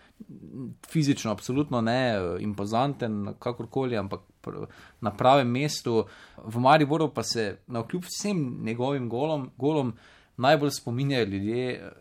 [0.90, 4.66] fizično, absolutno ne impozanten, kakorkoli, ampak pr,
[5.00, 6.04] na pravem mestu.
[6.44, 9.94] V Mariboru pa se na kljub vsem njegovim golom, golom
[10.36, 11.92] najbolj spominjajo ljudje.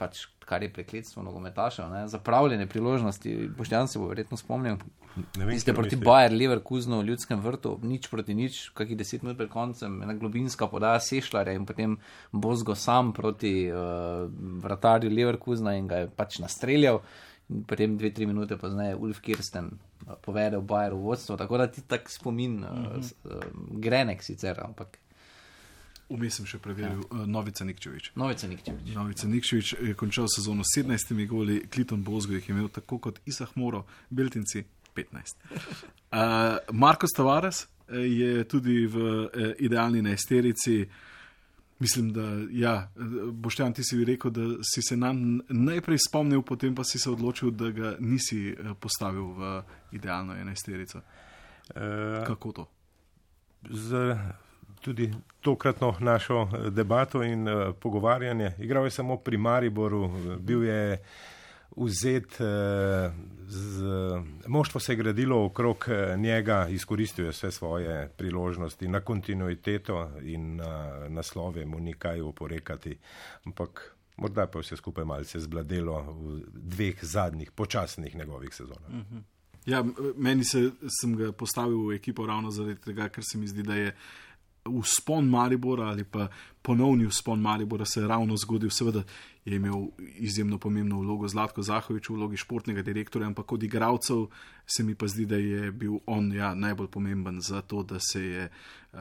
[0.00, 3.34] Pač, kar je prekletstvo nogometašev, ne, zapravljene priložnosti.
[3.58, 4.78] Boštjan se bo verjetno spomnil.
[5.34, 6.06] Tiste kaj proti misli.
[6.06, 10.68] Bajer, Leverkusenu v ljudskem vrtu, nič proti nič, kakih deset minut pred koncem, ena globinska
[10.70, 11.98] podaja Sešljarja in potem
[12.32, 14.24] Bozgo sam proti uh,
[14.62, 17.02] vratarju Leverkusena in ga je pač nastreljal.
[17.50, 21.36] In potem dve, tri minute pozneje Ulf Kirsten uh, povedal Bajer v vodstvo.
[21.36, 23.42] Tako da ti tak spomin, uh, s- uh,
[23.82, 24.96] grenek sicer, ampak
[26.10, 27.08] Vmes sem še preveril ja.
[27.10, 28.12] uh, Novica Nikčevič.
[28.18, 28.94] novice Nikčevič.
[28.94, 33.20] Novica Nikčevič je končal sezono s 17 goli, Kliton Bozgo jih je imel tako kot
[33.26, 34.64] Isah Moro, Beltinci
[34.96, 35.38] 15.
[36.10, 40.84] Uh, Marko Tavares eh, je tudi v uh, idealni nesterici.
[41.80, 46.74] Mislim, da ja, eh, Boštjan, ti si rekel, da si se nam najprej spomnil, potem
[46.74, 49.62] pa si se odločil, da ga nisi eh, postavil v
[49.96, 51.00] idealno enesterico.
[51.70, 52.66] Uh, Kako to?
[53.68, 54.16] z
[54.80, 58.52] tudi tokratno našo eh, debato in uh, pogovarjanje.
[58.58, 61.02] Igral je samo pri Mariboru, bil je
[61.76, 63.12] vzet, uh,
[63.46, 63.84] z,
[64.46, 71.08] moštvo se je gradilo okrog njega, izkoristil je vse svoje priložnosti na kontinuiteto in na
[71.08, 72.98] naslove mu ni kaj oporekati,
[73.44, 78.90] ampak morda pa vse skupaj malce zbladelo v dveh zadnjih počasnih njegovih sezonah.
[78.90, 79.24] Mm.
[79.66, 80.70] Ja, m- meni se,
[81.00, 83.94] sem ga postavil v ekipo ravno zaradi tega, ker se mi zdi, da je
[84.82, 86.28] vzpon Maribora ali pa
[86.62, 88.70] ponovni vzpon Maribora se je ravno zgodil.
[88.70, 89.02] Seveda
[89.44, 94.26] je imel izjemno pomembno vlogo Zlatko Zahovič v vlogi športnega direktorja, ampak kot igralcev
[94.66, 98.24] se mi pa zdi, da je bil on ja, najbolj pomemben za to, da se
[98.24, 98.50] je
[98.92, 99.00] uh,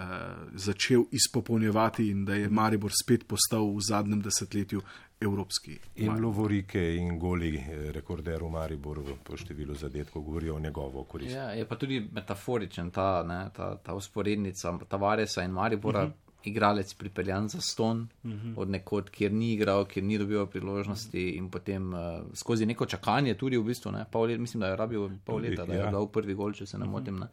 [0.53, 4.81] začel izpopolnjevati in da je Maribor spet postal v zadnjem desetletju
[5.21, 5.77] evropski.
[5.95, 11.35] In Lovorike in goli eh, rekorder v Mariboru po številu zadetkov govorijo o njegovo korist.
[11.35, 16.03] Ja, je pa tudi metaforičen ta, ne, ta, ta usporednica Tavaresa in Maribora.
[16.03, 16.28] Uh -huh.
[16.43, 18.53] Igralec pripeljan za ston, uh -huh.
[18.57, 21.99] od nekod, kjer ni igral, kjer ni dobil priložnosti, in potem uh,
[22.33, 25.49] skozi neko čakanje, tudi v bistvu, ne, pol let, mislim, da je rabil pol Tudi,
[25.49, 25.91] leta, da je ja.
[25.91, 27.19] dal prvi gol, če se ne motim.
[27.19, 27.27] Ne.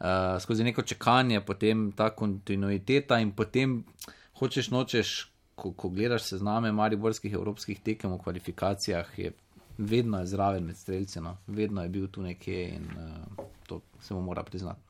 [0.00, 0.06] Uh,
[0.40, 3.84] skozi neko čakanje, potem ta kontinuiteta in potem
[4.34, 9.32] hočeš nočeš, ko, ko gledaš sezname mariborskih evropskih tekem v kvalifikacijah, je
[9.78, 11.36] vedno je zraven med streljci, no.
[11.46, 14.80] vedno je bil tu nekje in uh, to se mu mora priznati.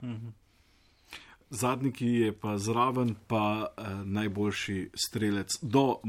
[1.51, 6.01] Zadnji, ki je pa zraven, pa eh, najboljši strelec do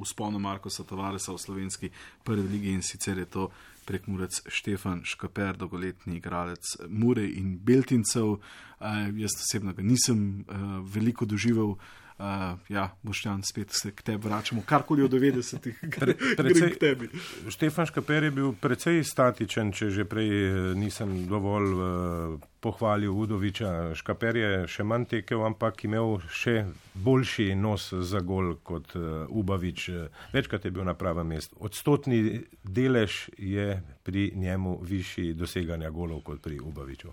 [0.00, 1.90] uspona Markoša Tavaresa v slovenski
[2.24, 3.50] prvi ligi in sicer je to
[3.84, 8.38] prekmurec Štefan Škaper, dolgoletni igralec Mure in Beltincev.
[8.80, 10.54] Eh, jaz osebno ga nisem eh,
[10.94, 11.76] veliko doživel.
[12.22, 17.08] Uh, ja, Boštjan, spet se k tebi vračamo, karkoli od 90-ih, gre precej- k tebi.
[17.50, 23.94] Štefan Škaper je bil precej statičen, če že prej eh, nisem dovolj uh, pohvalil Udoviča.
[23.98, 26.62] Škaper je še manj tekel, ampak imel še
[26.94, 29.88] boljši nos za gol kot uh, Ubavič.
[30.32, 31.58] Večkrat je bil na pravem mestu.
[31.60, 32.22] Odstotni
[32.62, 37.10] delež je pri njemu višji doseganja golov kot pri Ubaviču.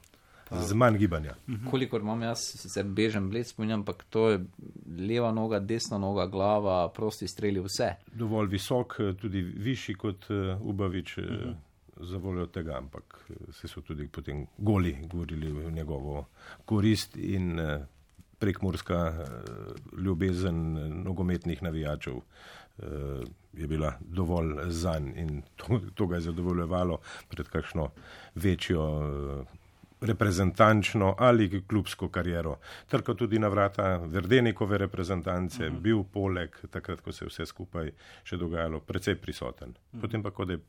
[0.50, 1.36] Z manj gibanja.
[1.70, 4.40] Kolikor imam jaz, sicer bežen bled spominjam, ampak to je
[4.98, 7.92] leva noga, desna noga, glava, prosti streli, vse.
[8.18, 11.18] Dovolj visok, eh, tudi višji kot uh, Ubavič.
[11.18, 11.54] Uh,
[12.00, 16.26] za voljo tega, ampak eh, se so tudi potem goli govorili v njegovo
[16.66, 17.86] korist in eh,
[18.40, 19.26] prekmorska eh,
[20.02, 20.74] ljubezen
[21.04, 22.22] nogometnih navijačev
[23.54, 27.90] je bila dovolj zanj in to, to ga je zadovoljevalo pred kakšno
[28.36, 28.86] večjo
[30.02, 32.58] reprezentančno ali klubsko kariero.
[32.88, 35.80] Trkal tudi na vrata Verdenikove reprezentance, uh -huh.
[35.80, 37.92] bil poleg, takrat, ko se je vse skupaj
[38.24, 39.70] še dogajalo, precej prisoten.
[39.70, 40.02] Uh -huh.
[40.02, 40.60] Potem pa, ko je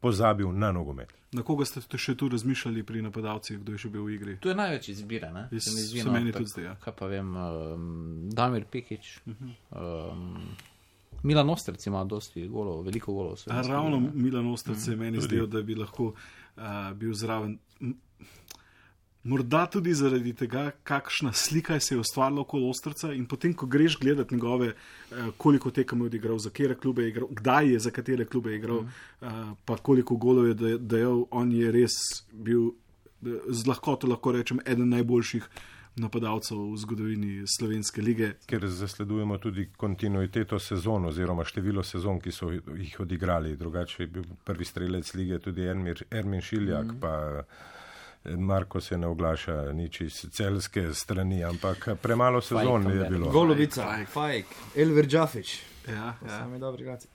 [0.00, 1.12] pozabil na nogomet.
[1.32, 4.36] Na koga ste še tu razmišljali pri napadalcih, kdo je še bil v igri?
[4.40, 5.32] Tu je največ izbire.
[5.32, 5.48] Ne?
[5.52, 6.76] Jaz- Se mi zdi, se no, meni tudi zdi, ja.
[6.80, 9.20] Kaj pa vem, um, Damir Pikič.
[9.26, 10.12] Uh -huh.
[10.12, 10.56] um,
[11.22, 13.36] Milan Ostrec ima dosti golov, veliko golov.
[13.46, 14.00] ravno.
[14.14, 16.04] Milan Ostrc se je meni zdel, da bi lahko
[16.56, 16.62] uh,
[16.94, 17.58] bil zraven.
[19.26, 23.98] Morda tudi zaradi tega, kakšna slika se je ustvarila okoli Ostrca, in potem, ko greš
[23.98, 27.90] gledati njegove, eh, koliko tekem je odigral, za katere klube je igral, kdaj je za
[27.90, 29.26] katere klube je igral, eh,
[29.64, 31.96] pa koliko golov je dajal, on je res
[32.32, 35.48] bil, eh, z lahkoto lahko rečem, eden najboljših
[35.96, 38.32] napadalcev v zgodovini slovenske lige.
[38.46, 43.56] Ker zasledujemo tudi kontinuiteto sezon oziroma število sezon, ki so jih odigrali.
[43.56, 45.62] Drugače je bil prvi strelec lige tudi
[46.10, 47.00] Ermin Šiljak, mm.
[47.00, 47.75] pa eh,
[48.36, 53.30] Marko se ne oglaša nič iz celske strani, ampak premalo sezon Fajkom je bilo.
[53.30, 54.08] Golobica, Fajk.
[54.08, 54.46] Fajk,
[54.76, 55.58] Elver Džafič.
[55.86, 56.14] Ja, ja.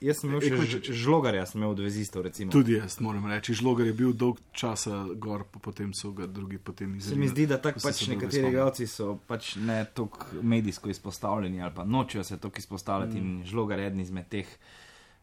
[0.00, 0.86] Jaz sem imel še Ekličič.
[0.88, 2.48] ž- žlogarja, sem imel od vezistov, recimo.
[2.50, 6.56] Tudi jaz moram reči, žlogar je bil dolg časa gor, pa potem so ga drugi
[6.58, 7.20] potem Se izrazili.
[7.20, 11.84] mi zdi, da tako pač nekateri igralci so pač ne tako medijsko izpostavljeni ali pa
[11.84, 13.26] nočejo se tako izpostavljati mm.
[13.40, 14.46] in žlogar je eden izmed teh,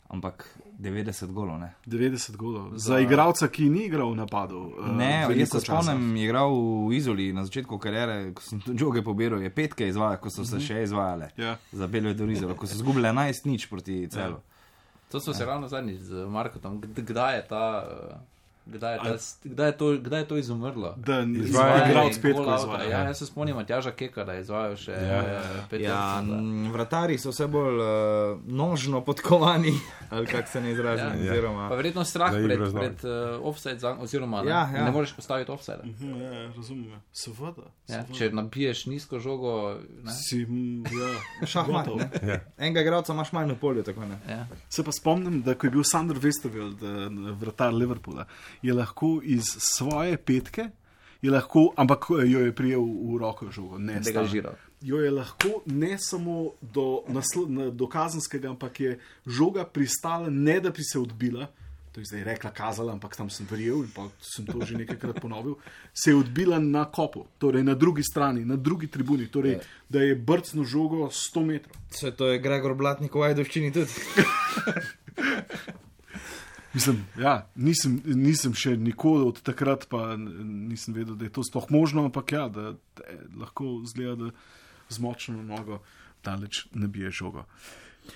[0.09, 0.45] ampak
[0.75, 1.73] 90 golov ne.
[1.85, 2.71] 90 golov.
[2.71, 4.73] Za, za igralca, ki ni igral v napadu.
[4.75, 6.49] eh, Ne, veliko jaz se spomnim, je igral
[6.83, 10.41] v Izoli na začetku kariere, ko sem tu žoge pobiral, je petke izvajal, ko so
[10.43, 11.29] se še izvajale.
[11.35, 11.57] Ja.
[11.71, 14.41] Za Belvedor Izolo, ko so zgubili 11 nič proti celu.
[15.07, 17.65] To smo se ravno zadnjič z Markotom, kd- kdaj je ta.
[17.81, 18.17] uh,
[18.69, 19.13] Kdaj je, ta,
[19.45, 20.93] kdaj, je to, kdaj je to izumrlo?
[20.99, 22.55] Da ni Izvaja- igralec gol outa.
[22.57, 22.83] izvaja.
[22.85, 25.23] Ja, jaz se spomnim Matjaža Keka, da je izvajal še ja.
[25.69, 27.87] pet Ja, m, vratari so vse bolj uh,
[28.45, 29.73] nožno podkovani,
[30.09, 31.05] ali kako se ne izrazim.
[31.07, 31.15] Ja.
[31.19, 31.31] Ja.
[31.31, 33.11] Oziroma, Pa verjetno strah Da pred, pred uh,
[33.43, 34.85] offside, za- oziroma Ja, ja.
[34.85, 35.79] ne moreš postaviti offside.
[35.85, 36.89] Mhm, Ja, ja, razumem.
[36.89, 36.99] ja.
[37.13, 37.61] Seveda.
[37.87, 39.53] Ja, če nabiješ nizko žogo,
[40.03, 41.09] ne, Si, mm, ja,
[41.47, 41.87] šahmat.
[42.23, 42.39] Ja.
[42.59, 44.19] Enega igralca imaš manj na polju, tako ne.
[44.27, 44.45] ja.
[44.69, 48.25] Se pa spomnim, da ko je bil Sander Westerveld, eh, vratar Liverpoola,
[48.61, 50.69] je lahko iz svoje petke,
[51.21, 54.55] je lahko, ampak eh, jo je prijel v roko žogo, ne degažiral.
[54.81, 60.59] Jo je lahko ne samo do, naslo, na, do kazenskega, ampak je žoga pristala, ne
[60.59, 61.47] da bi se odbila.
[61.91, 65.19] To je zdaj rekla, kazala, ampak tam sem verjel in pa sem to že nekajkrat
[65.19, 65.57] ponovil.
[65.93, 70.15] Se je odbila na kopu, torej na drugi strani, na drugi tribuni, torej, da je
[70.15, 71.75] brcno žogo 100 metrov.
[71.89, 73.91] Vse to je Gregor Blatnik v Ajdoščini tudi.
[76.73, 81.65] Mislim, ja, nisem, nisem še nikoli od takrat, pa nisem vedel, da je to sploh
[81.69, 82.61] možno, ampak ja, da,
[82.93, 84.31] da je lahko zgleda, da
[84.89, 85.79] z močno nogo
[86.23, 87.45] daleč ne bije žogo.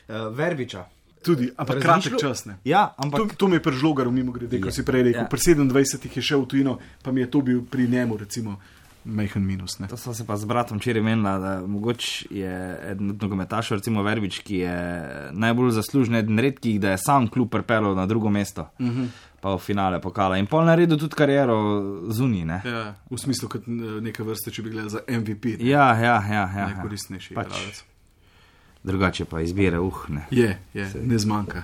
[0.05, 0.85] Uh, Verbiča.
[1.21, 2.57] Tudi, ampak Razmišljal- kratek čas ne.
[2.63, 4.71] Ja, To, ampak to mi je prežlogar, mimo grede, ko Je.
[4.73, 5.21] si prej rekel.
[5.21, 5.27] Ja.
[5.27, 8.59] Pri 27 je šel v tujino, pa mi je to bil pri njemu, recimo,
[9.05, 9.79] majhen minus.
[9.79, 9.87] Ne.
[9.87, 14.03] to smo se pa z bratom včeraj menila, da mogoče je eden od nogometašev, recimo
[14.03, 14.77] Verbič, ki je
[15.31, 18.69] najbolj zaslužen, eden redkih, da je sam klub pripeljal na drugo mesto.
[18.79, 19.07] Uh -huh.
[19.41, 20.37] Pa v finale pokala.
[20.37, 22.45] In pol naredil tudi kariero zunaj.
[22.45, 22.61] ne.
[22.65, 25.99] Ja, v smislu, kot eh, neke vrste, če bi gledal za MVP, ne, Ja, ja,
[25.99, 26.23] ja.
[26.29, 26.67] ja, ja.
[26.67, 27.47] najkoristnejši Pač.
[27.47, 27.83] igralec.
[28.83, 30.27] Drugače pa izbire, uh, ne.
[30.31, 31.63] Je, je, ne zmanjka.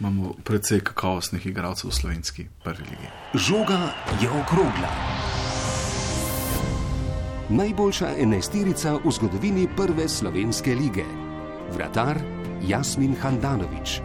[0.00, 3.08] Imamo precej kakovostnih igralcev v slovenski prvi ligi.
[3.34, 5.33] Žoga je okrogla.
[7.48, 11.04] Najboljša enajsterica v zgodovini prve slovenske lige.
[11.76, 12.16] Vratar
[12.64, 14.00] Jasmin Handanovič,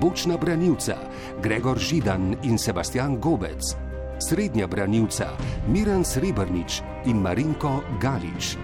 [0.00, 0.94] bočna branilca
[1.42, 3.74] Gregor Židan in Sebastian Gobec,
[4.22, 5.26] srednja branilca
[5.66, 8.54] Miran Srebrnič in Marinko Galič,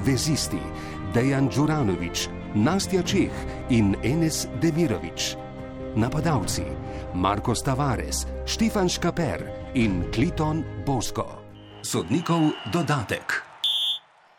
[0.00, 0.62] vezisti
[1.12, 3.36] Dejan Đuranovič, Nastja Čeh
[3.68, 5.36] in Enes Demirovič,
[5.92, 6.64] napadalci
[7.14, 9.44] Marko Tavares, Štefan Škaper
[9.74, 11.44] in Kliton Bosko.
[11.84, 13.47] Sodnikov dodatek.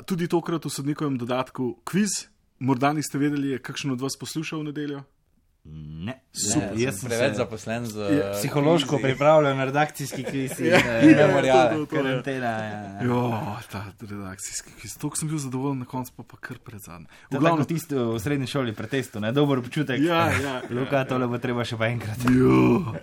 [0.06, 2.28] Tudi tokrat v sodnikovem dodatku kviz.
[2.60, 5.04] Morda niste vedeli, je kakšen od vas poslušal v nedeljo?
[5.70, 7.38] Ne, Super, jaz sem preveč se...
[7.38, 9.04] zaposlen z Ja, psihološko kvizi.
[9.04, 10.56] pripravljen na redakcijski kviz.
[10.60, 11.70] Ja, memoriale.
[11.70, 12.02] to, to, to, ja.
[12.04, 12.48] Karantena.
[12.64, 13.04] Ja.
[13.04, 13.20] Jo,
[13.72, 14.96] ta redakcijski kviz.
[14.98, 17.08] To sem bil zadovoljen, na koncu pa, pa kar pred zadnjim.
[17.30, 20.00] To je tako tisto v srednji šoli pre testu, ne dober občutek.
[20.02, 22.24] Ja, ja, Luka, tole bo treba še pa enkrat.
[22.32, 22.96] Jo.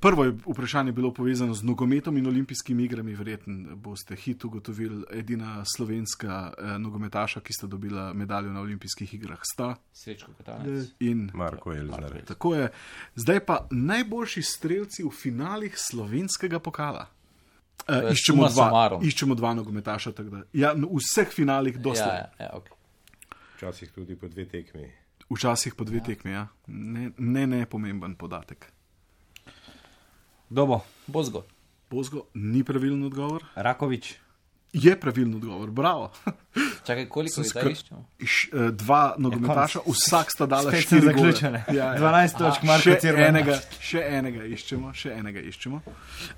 [0.00, 3.14] Prvo je vprašanje bilo povezano z nogometom in olimpijskimi igrami.
[3.14, 9.38] Verjetno boste hit ugotovili, edina slovenska eh, nogometaša, ki sta dobila medaljo na olimpijskih igrah,
[9.44, 10.88] sta Srečko Katanec.
[11.00, 12.22] in Marko Elznar.
[12.24, 12.68] tako je.
[13.14, 17.06] Zdaj pa najboljši strelci v finalih slovenskega pokala.
[17.88, 20.12] Uh, je iščemo, dva, iščemo dva nogometaša.
[20.12, 22.06] tako da- Ja, v vseh finalih Ja, doslej.
[22.08, 22.74] ja, ja, okay.
[23.56, 24.92] Včasih tudi po dve tekmi.
[25.30, 26.46] Včasih po dve tekmi, ja.
[26.66, 28.72] ne, ne, ne pomemben podatek.
[30.50, 31.44] Dobo, Bozgo.
[31.90, 33.44] Bozgo ni pravilen odgovor.
[33.54, 34.14] Rakovič,
[34.72, 36.10] Je pravilen odgovor, bravo.
[36.86, 38.02] Čakaj, koliko jih skr- iščemo?
[38.18, 41.64] Iš, eh, dva nogometaša, vsak sta dala Spet štiri zaključene.
[41.98, 43.24] 12 točk, Marko še Cirman.
[43.24, 45.80] enega, še enega iščemo, še enega iščemo.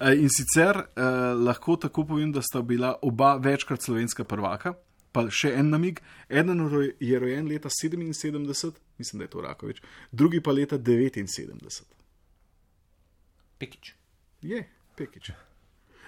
[0.00, 1.02] Eh, In sicer eh,
[1.34, 4.76] lahko tako povem, da sta bila oba večkrat slovenska prvaka.
[5.12, 5.98] Pa še en namig.
[6.28, 6.62] Eden
[7.00, 9.82] je rojen leta 77, mislim, da je to Rakovič,
[10.12, 11.82] drugi pa leta 79.
[13.58, 13.94] Pikič.
[14.42, 14.64] Je,
[14.96, 15.30] Pekič.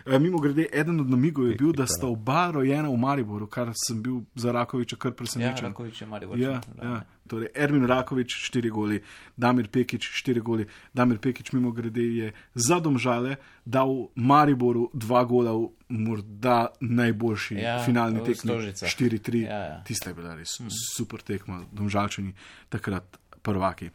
[0.06, 3.70] E, mimo grede, eden od namigov je bil, da sta oba rojena v Mariboru, kar
[3.78, 5.66] sem bil za Rakoviča kar Ja, presenečen.
[5.66, 6.38] Rakovič je Maribor.
[6.38, 7.04] Ja, ja.
[7.22, 8.98] Torej, Ermin Rakovič, štiri goli,
[9.36, 10.66] Damir Pekič, štiri goli.
[10.92, 17.78] Damir Pekič, mimo grede, je za domžale dal Mariboru dva gola, v morda najboljši Ja,
[17.86, 18.50] finalni tekmi.
[18.50, 18.88] Stožicah.
[18.90, 19.44] 4-3.
[19.44, 19.82] Ja, ja.
[19.84, 20.58] Tista je bila res
[20.96, 22.34] super tekma, domžalčani,
[22.68, 23.06] takrat
[23.40, 23.90] prvaki.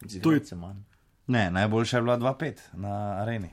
[0.00, 0.82] To To je- je manj.
[1.30, 3.50] Ne, najboljša je bila 2-5 na areni.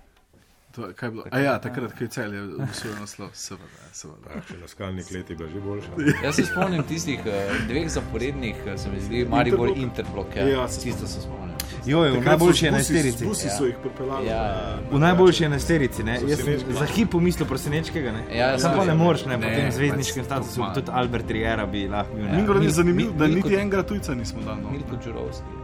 [0.72, 1.24] To, kaj je bilo?
[1.32, 3.82] A ja, takrat, ko je cel je usvojil naslov, seveda.
[3.92, 4.30] seveda.
[4.30, 5.92] Ah, še na skalni kleti je bila že boljša.
[6.24, 7.34] Jaz se spomnim tistih uh,
[7.68, 9.72] dveh zaporednih, uh, se mi zdi, Maribor.
[9.78, 10.36] Interblok.
[10.36, 11.56] Ja, Ja, se Tisto se spomnim.
[11.86, 13.26] Joj, v najboljši enajsterici.
[13.26, 14.28] Busi so jih pripeljali.
[14.28, 14.42] Ja,
[14.84, 16.20] na- V najboljši enajsterici, ne?
[16.24, 18.24] Jaz sem za hip pomislil prosinečkega, ne?
[18.32, 18.96] Ja, Sam pa ja, ne ja.
[18.96, 22.28] moreš, ne, po tem pač zvezdniškem statusu, tudi Albert Riera bi lahko bil.
[22.28, 24.62] Mil- zanimivo, da niti enega tujca nismo dali.
[24.62, 24.72] No.
[24.72, 25.56] Milko Čurovski.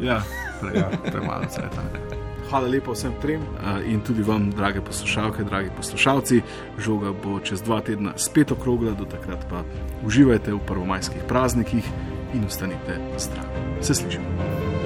[0.00, 0.22] Ja,
[0.60, 1.82] pre, ja, premalo cveta.
[2.50, 3.44] Hvala lepa vsem trem
[3.86, 6.42] in tudi vam, drage poslušalke, dragi poslušalci.
[6.78, 9.62] Žoga bo čez dva tedna spet okrogla, do takrat pa
[10.02, 11.86] uživajte v prvomajskih praznikih
[12.34, 13.84] in ostanite zdravi.
[13.84, 14.79] Se slišimo.